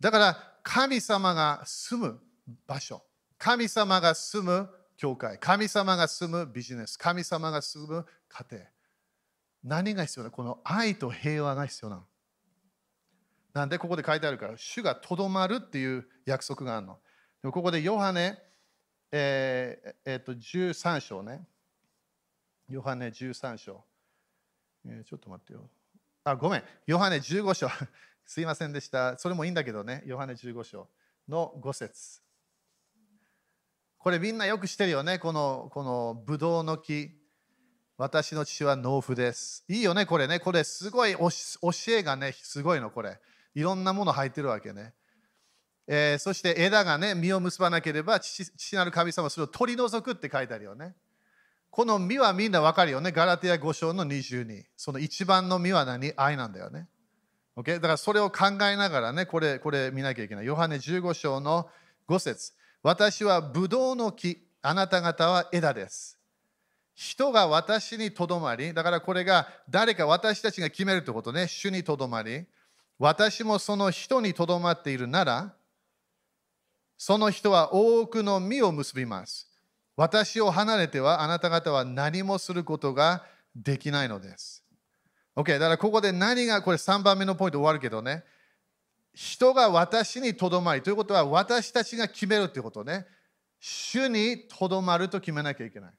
[0.01, 2.21] だから神様が住む
[2.67, 3.01] 場所、
[3.39, 8.65] 神様が住む教会、神様が住むビジネス、神様が住む家庭。
[9.63, 12.03] 何が必要だこの愛と平和が必要なの。
[13.55, 16.99] なんでここで書いてあるから、主がとどまるっていう約束があるの。
[17.43, 18.37] でもここでヨハネ、
[19.13, 21.47] えーえー、と13章ね。
[22.69, 23.85] ヨハネ13章。
[24.85, 25.71] えー、ちょっと待ってよ。
[26.25, 26.65] あ、ごめん。
[26.87, 27.69] ヨハネ15章。
[28.27, 29.17] すいませんでした。
[29.19, 30.03] それもいいんだけどね。
[30.05, 30.89] ヨハネ15章
[31.29, 32.21] の5節
[33.99, 35.19] これみんなよく知ってるよね。
[35.19, 37.11] このこのブドウの木。
[37.99, 39.65] 私の父は農夫です。
[39.69, 40.39] いいよね、これね。
[40.39, 41.31] これすごい教
[41.89, 43.19] えがね、すごいの、これ。
[43.55, 44.93] いろんなもの入ってるわけね。
[45.87, 50.95] えー、そして枝がね、実を結ばなければ父、父なる神様はそれを取り除くって書いてあるよね。
[51.71, 53.13] この実はみんなわかるよね。
[53.13, 54.65] ガラティア5章の22。
[54.77, 56.13] その一番の実は何？
[56.17, 56.89] 愛なんだよね。
[57.57, 57.75] Okay?
[57.75, 60.47] だからそれを考えながらね、これ、これ見なきゃいけない。
[60.47, 61.69] ヨハネ15章の
[62.09, 66.19] 5節私はブドウの木、あなた方は枝です。
[66.95, 72.45] 人が私にとどまり、だからこれが誰か私たちが決めるってことね、主にとどまり、
[72.99, 75.55] 私もその人にとどまっているなら、
[76.99, 79.51] その人は多くの実を結びます。
[79.97, 84.66] 私を離れてはあなた方は何もすることができないのです。
[85.37, 88.25] OK、だからここで何が、これ3番目のポイント終わるけどね、
[89.13, 93.07] 人が私にとどまりということは私たちが決めるということね。
[93.61, 95.95] 主にとどまると決めなきゃいけない。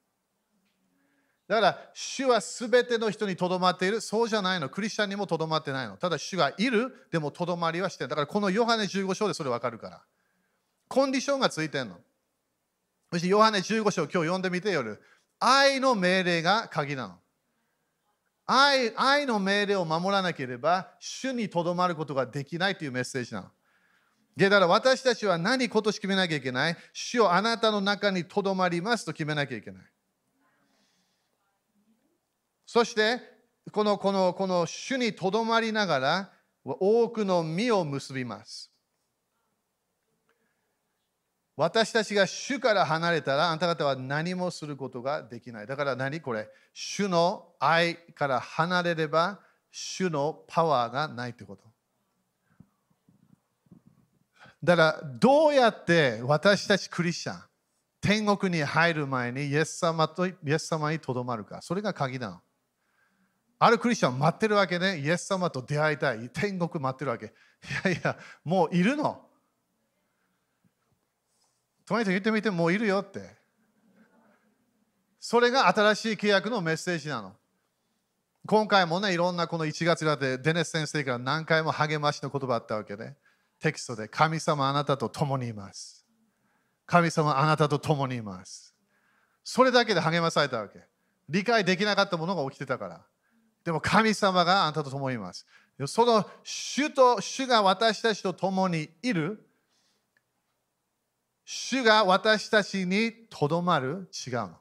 [1.48, 4.02] だから、主はすべての人にとどまっている。
[4.02, 4.70] そうじゃないの。
[4.70, 5.96] クリスチャンにもとどまってないの。
[5.96, 7.08] ただ、主がいる。
[7.10, 8.10] でも、とどまりはしてる。
[8.10, 10.04] だから、このヨハネ15章でそれ分かるから。
[10.90, 12.02] コンディションがついてるの。
[13.12, 15.02] そして、ヨハネ15章、今日読んでみて夜。
[15.40, 17.20] 愛の命令が鍵なの。
[18.48, 23.48] 愛愛の命令を守らなければ、主にとどまることができないというメッセージなの。
[24.38, 26.78] だから私たちは何今年決めなきゃいけない？
[26.94, 29.84] 主をあなたの中にとどまりますと決めなきゃいけない。
[32.66, 33.20] そして、
[33.72, 36.32] このこのこの主にとどまりながら、
[36.64, 38.72] 多くの実を結びます。
[41.58, 45.68] 私たちが主から離れたら、あなた方は何もすることができない。
[45.68, 46.48] だから何これ？
[46.72, 49.40] 主の愛から離れれば、
[49.72, 51.64] 主のパワーがないということ。
[54.64, 57.42] だから、どうやって私たちクリスチャン、
[58.02, 61.64] 天国に入る前にイエス様とイエス様にとどまるか。
[61.64, 62.40] それが鍵なの。
[63.58, 65.00] あるクリスチャン待ってるわけね。
[65.00, 66.30] イエス様と出会いたい。
[66.30, 67.26] 天国待ってるわけ。
[67.26, 67.30] い
[67.84, 69.24] やいや、もういるの。
[71.88, 73.36] 隣と言ってみて、もういるよって。
[75.20, 77.34] それが新しい契約のメッセージなの。
[78.46, 83.16] 今回もね、いろんなこの1月だってデネス先生から何回も励ましの言葉あったわけね。
[83.60, 86.06] テキストで、神様あなたと共にいます。
[86.86, 88.76] 神様あなたと共にいます。
[89.44, 90.80] それだけで励まされたわけ。
[91.30, 93.06] 理解できなかったものが起きてたから。
[93.64, 95.46] でも神様があなたと共にいます。
[95.86, 99.47] その主と主が私たちと共にいる。
[101.50, 104.10] 主が私たちにとどまる？
[104.28, 104.58] 違うの。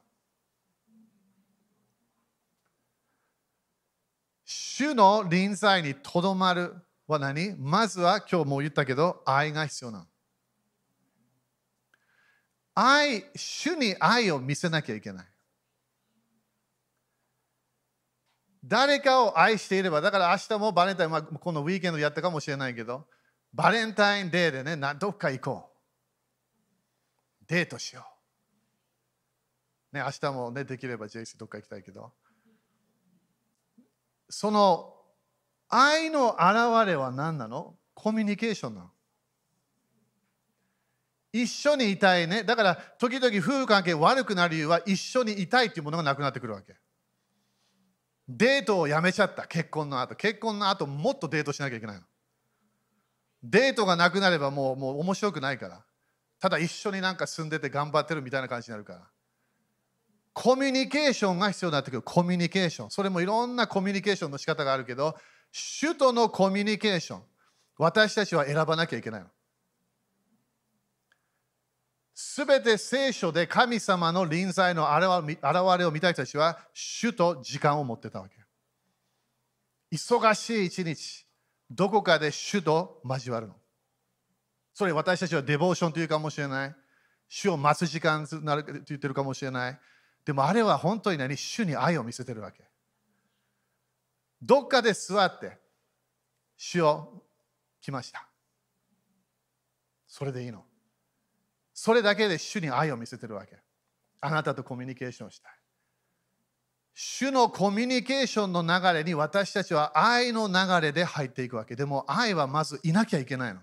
[4.44, 6.76] 主の臨在にとどまる
[7.08, 7.56] は何？
[7.58, 10.04] まずは今日も言ったけど愛が必要なの。
[12.76, 15.26] 愛、主に愛を見せなきゃいけない。
[18.64, 23.08] 誰かを愛していれば、だから明日もバレンタイン、まあ、このウィーケンドやったかもしれないけど、
[23.52, 25.75] バレンタインデーでね、どっか行こう。
[27.48, 28.06] デートしよ
[29.92, 29.96] う。
[29.96, 32.12] ね、明日もね、できれば JC どっか行きたいけど。
[34.28, 34.94] その
[35.68, 37.76] 愛の表れは何なの？
[37.94, 38.90] コミュニケーションなの？
[41.32, 42.44] 一緒にいたいね。
[42.44, 46.76] だから、時々夫婦関係悪くなる理由は一緒にいたいっていうものがなくなってくるわけ。
[48.28, 52.02] デートをやめちゃった結婚の後結婚の後もっとデートしなきゃいけないの
[53.44, 55.85] デートがなくなればもうもう面白くないから
[56.38, 59.10] ただ一緒になんか住んでて頑張ってるみたいな感じになるから。
[60.32, 62.02] コミュニケーションが必要になってくる。
[62.02, 62.90] コミュニケーション。
[62.90, 65.16] それもいろんなコミュニケーションの仕方があるけど
[65.80, 67.22] 首都のコミュニケーション。
[67.78, 69.28] 私たちは選ばなきゃいけないの。
[72.18, 78.36] すべて聖書で神様の臨在の現れを見た人たちは主と時間を持ってたわけ。
[79.92, 81.26] 忙しい一日、
[81.70, 83.54] どこかで主と交わるの。
[84.76, 86.74] それ私たちはデボーションというかもしれない。
[87.30, 89.80] 主を待つ時間と言ってるかもしれない。
[90.22, 91.34] でもあれは本当に何？
[91.34, 92.62] 主に愛を見せてるわけ。
[94.42, 95.56] どっかで座って、
[96.58, 97.24] 主を
[97.80, 98.28] 来ました。
[100.06, 100.62] それでいいの。
[101.72, 103.56] それだけで主に愛を見せてるわけ。
[104.20, 105.52] あなたとコミュニケーションしたい。
[106.92, 111.76] 主のコミュニケーションの流れに私たちは愛の流れで入っていくわけ。
[111.76, 113.60] でも愛はまずいなきゃいけないの。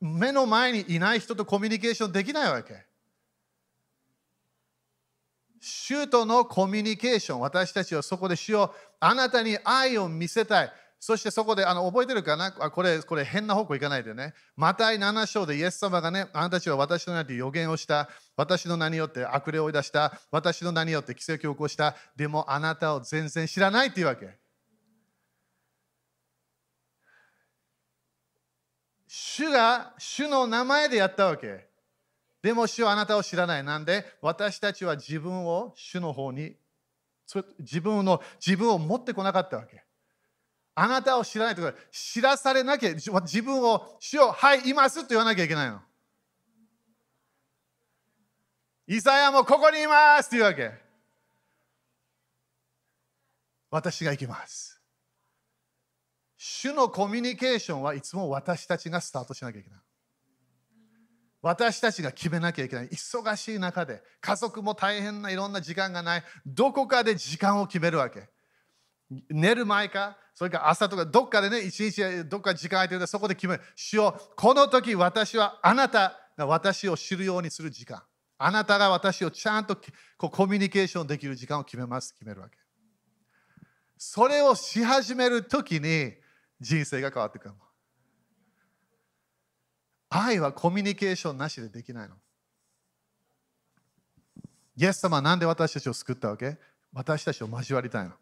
[0.00, 2.74] 目の前にいない人とコミュニケーションできないわけ。
[5.60, 10.72] 主とのコミュニケーション、私たちはそこで主をあなたに愛を見せたい。
[10.98, 12.54] そしてそこであの覚えてるかな？
[12.60, 14.34] あこれこれ変な方向行かないでね。
[14.56, 18.08] マタイ7章でイエス様がね、あなたたちは私の名に予言をした？
[18.36, 20.18] 私の名によって悪霊を追い出した？
[20.30, 21.96] 私の名によって奇跡を起こした？
[22.16, 24.41] でもあなたを全然知らないっていうわけ。
[29.14, 31.68] 主が主の名前でやったわけ。
[32.40, 33.62] でも主はあなたを知らない。
[33.62, 34.06] なんで？
[34.22, 36.56] 私たちは自分を主の方に
[37.58, 39.84] 自分の自分を持ってこなかったわけ。
[40.74, 45.82] あなたを知らないとか、知らされなきゃ、自分を、主よ、はい、いますと言わなきゃいけないの。
[48.86, 50.72] イザヤもここにいますっていうわけ。
[53.70, 54.81] 私が行きます。
[56.44, 59.78] 主のコミュニケーションはいつも私たちがスタートしなきゃいけない。
[61.40, 62.88] 私たちが決めなきゃいけない。
[62.88, 66.24] 忙しい中で、家族も大変ないろんな時間がない。
[66.44, 68.28] どこかで時間を決めるわけ。
[69.30, 73.62] 寝る前か、それから朝とか、どっかでね、一日どっか時間空いてるでそこで決める。
[73.76, 78.02] 主よこの時私はあなたが私を知るようにする時間。
[78.38, 79.76] あなたが私をちゃんと
[80.16, 82.12] こうコミュニケーションできる時間を決めます。
[82.14, 82.58] 決めるわけ。
[83.96, 86.20] それをし始める時に
[86.62, 87.54] 人生が変わってくる。
[90.08, 92.14] 愛はコミュニケーションなしでできないの。
[94.76, 96.56] イエス様は何で私たちを救ったわけ？
[96.92, 98.12] 私たちを交わりたいの。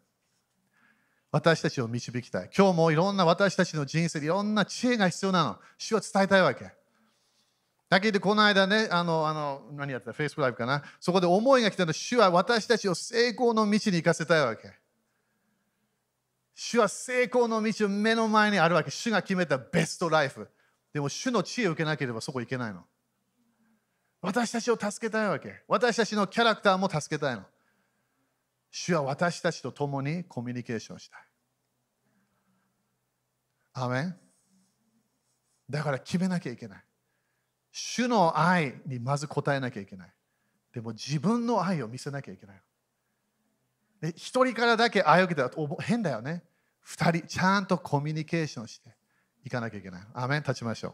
[1.31, 2.49] 私たちを導きたい。
[2.55, 5.57] 今日もいろんな私たちの人生でいろんな知恵が必要なの。
[5.77, 6.71] 主は伝えたいわけ。
[7.89, 10.83] だけど、この間ね、あの、あの何やってた ?Facebook ライブかな？
[10.99, 14.80] そこで思いが来たの、主は私たちを成功の道に行かせたいわけ。
[16.63, 18.91] 主は成功の道を目の前にあるわけ。
[18.91, 20.47] 主が決めたベストライフ。
[20.93, 22.83] でも、主の知恵を受けなければそこ行けないの。
[24.21, 25.63] 私たちを助けたいわけ。
[25.67, 27.45] 私たちのキャラクターも助けたいの。
[28.69, 31.21] 主は私たちと共にコミュニケーションしたい。
[33.73, 34.15] アメン
[35.67, 36.83] だから決めなきゃいけない。
[37.71, 40.13] 主の愛にまず答えなきゃいけない。
[40.75, 42.61] でも自分の愛を見せなきゃいけない。
[44.15, 46.43] 一人からだけ愛を受けたら変だよね。
[46.81, 48.89] 二人ちゃんとコミュニケーションして
[49.45, 50.01] いかなきゃいけない。
[50.13, 50.93] アメン立ちましょう。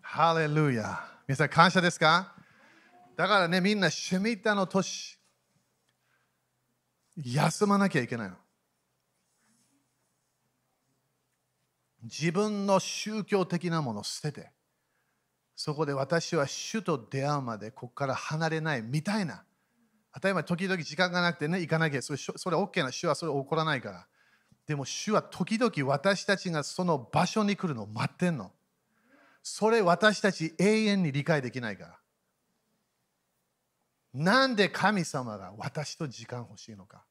[0.00, 1.08] ハレルヤ。
[1.26, 2.34] 皆さん感謝ですか？
[3.16, 5.18] だからね、みんなシュミッタの年、
[7.16, 8.36] 休まなきゃいけないの。
[12.04, 14.50] 自分の宗教的なものを捨てて、
[15.56, 19.44] そこで私は主と出会うまでここから離れないみたいな。
[20.12, 24.06] 当たり前、時々時間がなくてね、行かなきゃ、それそれ OK な、主はそれ起こらないから。
[24.66, 28.52] でも主は時々私たちがその場所に来るのを待ってんの。
[29.42, 31.98] それ私たち永遠に理解できないから。
[34.14, 37.04] なんで神様が私と時間欲しいのか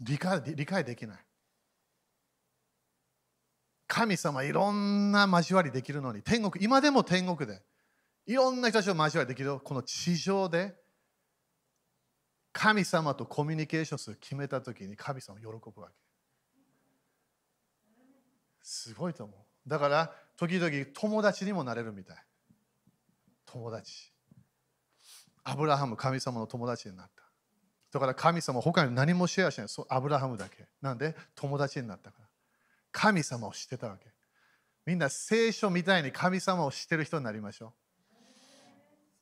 [0.00, 1.18] 理解理解できない。
[3.92, 7.60] 神様いろんな交わりできるのに天国今でも天国で
[8.24, 10.74] いろんな人たちと交わりできるこの地上で
[12.52, 15.94] 神様とコミュニケーションする決めた時に神様喜ぶわけ
[18.62, 22.16] すごいと思うだから時々友達にもなれるみたい。
[23.44, 24.10] 友達。
[25.44, 27.24] アブラハム、神様の友達になった。
[27.92, 29.68] だから神様、他に何もシェアしない。
[29.68, 30.66] そうアブラハムだけ。
[30.80, 31.14] なんで？
[31.34, 32.29] 友達になったから。
[32.92, 34.06] 神様を知ってたわけ。
[34.86, 37.74] みんな聖書みたいに神様を知ってる人になりましょ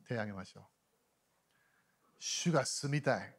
[0.05, 0.07] う。
[0.09, 0.63] 手を挙げましょう。
[2.19, 3.35] 主が住みたい。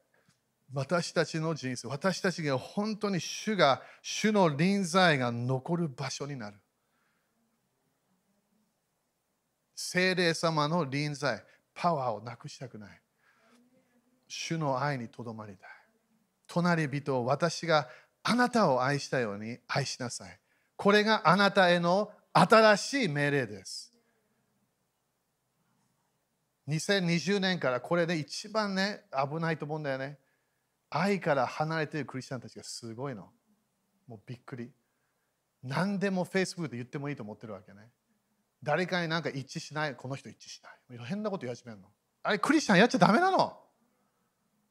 [0.72, 6.58] 私たちの人生、私たちが本当に主が、主の臨在が残る場所になる。
[9.76, 13.02] 精霊様の臨在、パワーをなくしたくない。
[14.28, 15.70] 主の愛にとどまりたい。
[16.46, 17.88] 隣人を私が
[18.30, 20.40] あなたを愛したように愛しなさい。
[20.76, 23.92] これがあなたへの新しい命令です。
[26.68, 30.20] 2020年からこれで一番ね、危ないと思うんだよね。
[30.92, 33.32] 愛から離れているクリスチャンたちがすごいの。
[34.08, 34.72] もうびっくり。
[35.64, 37.90] 何でも Facebook で言ってもいいと思ってるわけね。
[38.62, 41.06] 誰かになんか一致しない、この人一致しない。
[41.06, 41.88] 変なこと言い始めるの。
[42.22, 43.58] あれ、クリスチャンやっちゃダメなの。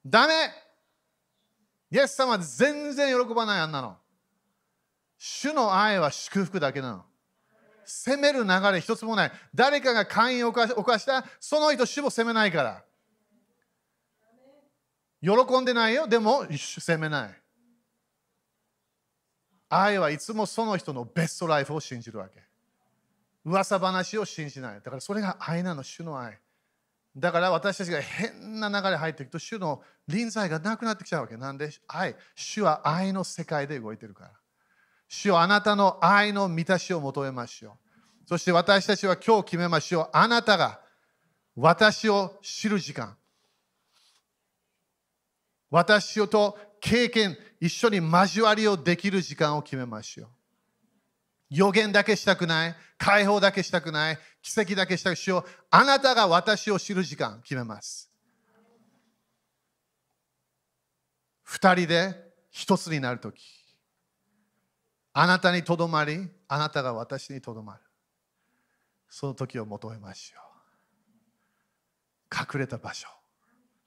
[0.06, 0.67] ダメ
[1.90, 3.96] イエス様全然喜ばないあんなの。
[5.16, 7.04] 主の愛は祝福だけなの。
[7.84, 9.32] 責める流れ一つもない。
[9.54, 12.84] 誰かが会員を犯したその人主も責めないから。
[15.20, 17.42] 喜んでないよ、でも責めない。
[19.70, 22.42] 愛はいつもその人のベストライフを信じるわけ。
[23.44, 24.74] 噂話を信じない。
[24.76, 26.38] だからそれが愛なの、主の愛。
[27.18, 31.36] だから私たちが変な流れ入っていくと、主の臨在がなくなってきちゃうわけ。
[31.36, 34.30] なんで愛、主は愛の世界で動いてるから。
[35.08, 37.70] 主はあなたの愛の満たしを求めましょ
[38.24, 38.28] う。
[38.28, 40.10] そして私たちは今日決めましょう。
[40.12, 40.80] あなたが
[41.56, 43.16] 私を知る時間。
[45.70, 50.28] 私と経験、一緒に交わりをできる時間を決めましょう。
[51.50, 55.44] 予言だけしたくない、解放だけしたくない、奇跡だけしたくしよ。
[55.70, 58.10] あなたが私を知る時間決めます。
[61.42, 62.14] 二人で
[62.50, 63.42] 一つになるとき、
[65.12, 67.80] あなたにとどまり、あなたが私にとどまる。
[69.10, 70.40] その時を求めましょ
[72.32, 72.54] う。
[72.54, 73.06] 隠れた場所、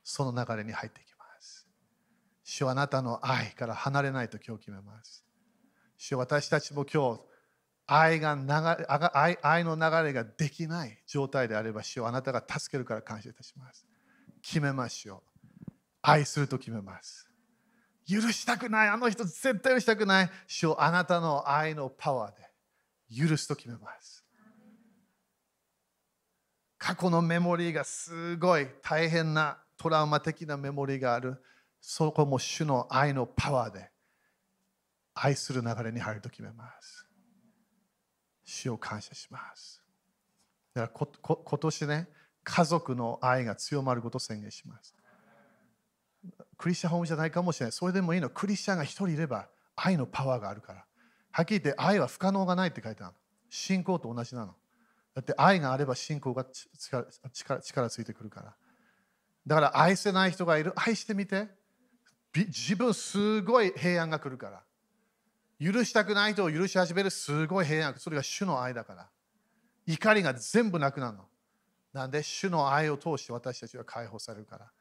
[0.03, 1.68] その流れに入っていきます。
[2.43, 5.24] 主はあなたの愛から離れないと今日決めます。
[5.97, 7.31] 主は私たちも今日、
[7.94, 13.86] 愛が流れ愛の流れができない状態であれば、主よあなたが助けるから感謝いたします。
[14.42, 15.22] 決めましょ
[15.68, 15.72] う。
[16.02, 17.28] 愛すると決めます。
[18.08, 20.30] 許したくない、あの人絶対許したくない。
[20.48, 24.24] 主よあなたの愛のパワーで許すと決めます。
[26.78, 31.44] 過去のメモリーがすごい大変なトラウマ的なメモリーがある。
[31.82, 33.92] そこも主の愛のパワーで
[35.14, 37.11] 愛する流れに入ると決めます。
[38.52, 39.82] 主を感謝します。
[40.74, 42.10] だから今年ね、
[42.43, 44.93] 家族の愛が強まることを宣言します。
[46.58, 47.72] クリスチャンホームじゃないかもしれない。
[47.72, 48.30] それでもいいの。
[48.30, 50.86] クリスチャンが一人いれば愛のパワーがあるから。
[51.32, 53.14] はっきり言って愛は不可能がないって書いてある
[53.49, 54.56] 信仰と同じなの。
[55.16, 58.56] だって愛があれば信仰が力力力ついてくるから。
[59.47, 60.74] だから愛せない人がいる。
[60.76, 61.47] 愛してみて。
[62.34, 64.64] 自分すごい平安が来るから。
[65.62, 67.93] 許したくない人を許し始めるすごい平安。
[67.99, 69.07] それが主の愛だから。
[69.86, 71.26] 怒りが全部なくなるの。
[71.93, 74.72] なんで主の愛を通して私たちは解放されるから。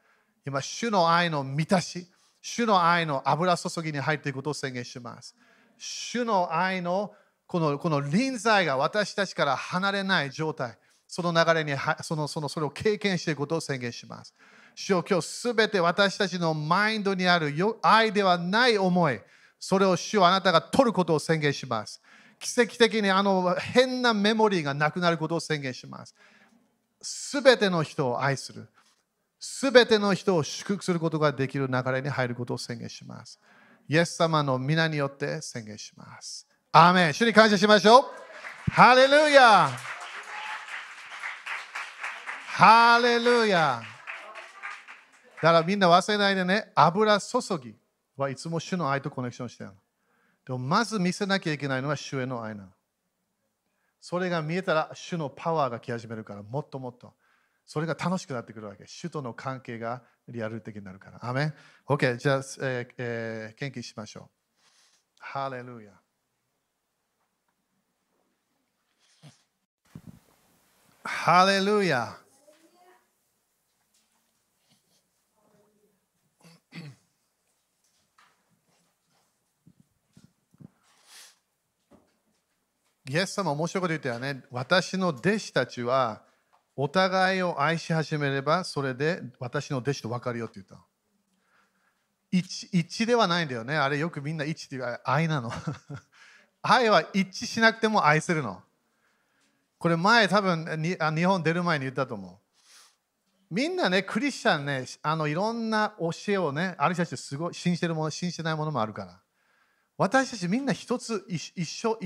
[0.46, 2.06] 今、主の愛の満たし、
[2.40, 5.36] 主の愛の油注ぎに入っていくことを宣言します。
[5.76, 7.12] 主の愛の
[7.46, 11.72] このこの臨在が私たちから離れない状態、その流れに
[12.02, 14.34] そのそのそれを経験していくことを宣言します。
[14.74, 17.52] 主よ今日すべて私たちのマインドにある
[17.82, 19.20] 愛ではない思い、
[19.60, 22.00] それを主はあなたが取ることを宣言します。
[22.40, 26.14] 奇跡的にあの変なメモリーがなくなることを宣言します。
[27.02, 28.66] すべての人を愛する。
[29.38, 33.38] すべての人を祝福することができる流れに入ることを宣言します。
[33.86, 36.46] イエス様の皆によって宣言します。
[36.72, 38.04] アーメン主に感謝しましょう。
[38.70, 39.70] ハレルヤ
[42.46, 43.82] ハレルヤ
[45.36, 47.79] だからみんな忘れないでね、油注ぎ。
[48.20, 48.36] はい。
[48.36, 49.70] つも主の愛とコネクションしてる。
[50.46, 51.58] でもまず見せなきゃい。
[51.58, 51.82] けない。
[51.82, 52.68] のは主への愛なの。
[54.00, 57.12] それが見えたら主のパワーが来始めるからもっともっと
[57.66, 58.84] それが楽しくなってくるわけ。
[58.86, 61.18] 主との関係がリアル的になるから。
[61.24, 61.54] アメン
[61.86, 64.28] ?OK、じゃあ、えーえー、献金しましょう。
[65.18, 65.92] ハレルヤ。
[71.04, 72.18] ハレルヤ。
[83.10, 84.44] イエス様面白いこと言ったよね。
[84.52, 86.22] 私の弟子たちは
[86.76, 90.80] お互いを愛し始めればそれで私の弟子と分かるよって言った。
[92.30, 93.76] 一一致ではないんだよね。
[93.76, 95.50] あれよくみんな一致っていう愛なの。
[96.62, 98.62] 愛は一致しなくても愛せるの。
[99.78, 102.38] これ前多分にあ日本出る前に言ったと思う。
[103.52, 109.19] みんなね、クリスチャンね、あのいろんな教えをね、ある人たちすごい信じてるもの、信じてないものもあるから。
[110.00, 111.98] 私たちみんな一つ一緒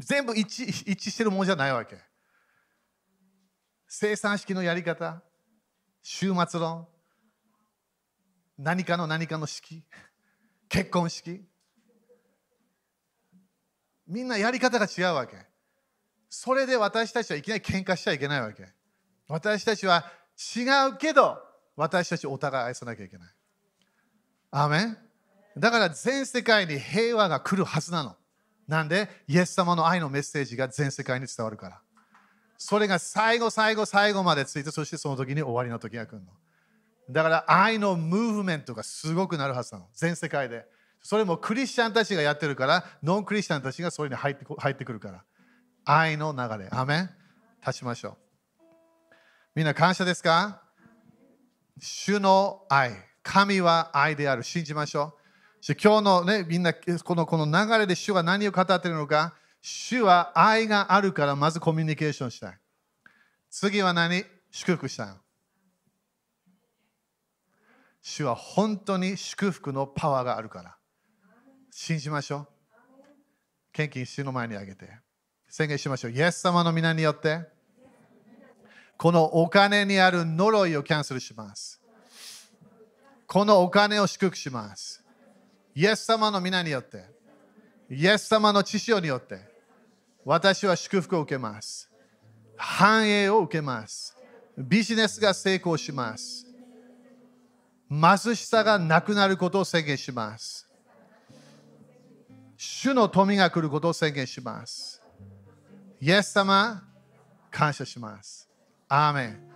[0.00, 1.96] 全部一致してるものじゃないわけ。
[3.86, 5.22] 生産式のやり方
[6.02, 6.88] 終末論
[8.58, 9.84] 何かの何かの式
[10.68, 11.44] 結婚式。
[14.08, 15.36] みんなやり方が違うわけ。
[16.28, 18.66] それで私たちはいきなり喧嘩しちゃいけないわけ。
[19.28, 20.10] 私たちは
[20.56, 20.62] 違
[20.92, 21.38] うけど
[21.76, 23.32] 私たちお互い愛さなきゃいけない。
[24.50, 25.07] アーメン。
[25.58, 28.16] だから全世界に平和が来るはずなの。
[28.66, 31.80] なんで、イエス様の愛のメッセージが全世界に伝わるから。
[32.56, 36.26] それが最後、最後、最後までついて、そしてその時に終わりの時が来るの。
[37.10, 39.88] だから愛のムーブメントがすごくなるはずなの。
[39.94, 40.66] 全世界で。
[41.02, 45.24] それもクリスチャンたちがやってるから、ノンクリスチャンたちがそれに入って入ってくるから。
[45.84, 46.68] 愛の流れ。
[46.70, 47.10] アメン
[47.66, 48.16] 立ちましょう。
[49.54, 50.60] みんな感謝ですか？
[51.80, 52.92] 主の愛。
[53.22, 54.42] 神は愛である。
[54.42, 55.17] 信じましょう。
[55.74, 59.34] 今日のね、みんなこのこの流れで主が何を語っているのか。
[59.60, 62.58] 主は愛があるからまずコミュニケーションしたい。
[63.50, 64.24] 次は何？
[64.50, 65.08] 祝福したい。
[68.00, 70.76] 主は本当に祝福のパワーがあるから。
[71.70, 72.48] 信じましょう。
[73.72, 74.88] 献金主の前にあげて。
[75.48, 76.12] 宣言しましょう。
[76.12, 77.40] イエス様の皆によって、
[78.96, 81.80] このお金にある呪いをキャンセルします。
[83.26, 84.97] このお金を祝福します。
[85.78, 87.04] イエス様の皆によって、
[87.88, 89.38] イエス様の知識によって、
[90.24, 91.88] 私は祝福を受けます。
[92.56, 94.16] 繁栄を受けます。
[94.56, 96.44] ビジネスが成功します。
[97.88, 100.66] 貧しさがなくなることを宣言します。
[102.56, 105.00] 主の富が来ることを宣言します。
[106.00, 106.82] イエス様、
[107.52, 108.48] 感謝します。
[108.88, 109.47] アーメン。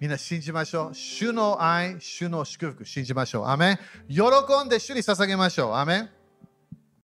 [0.00, 0.94] みんな信じましょう。
[0.94, 3.46] 主の愛、主の祝福、信じましょう。
[3.48, 3.78] アメン。
[4.08, 4.22] 喜
[4.64, 5.74] んで主に捧げましょう。
[5.74, 6.19] アメン。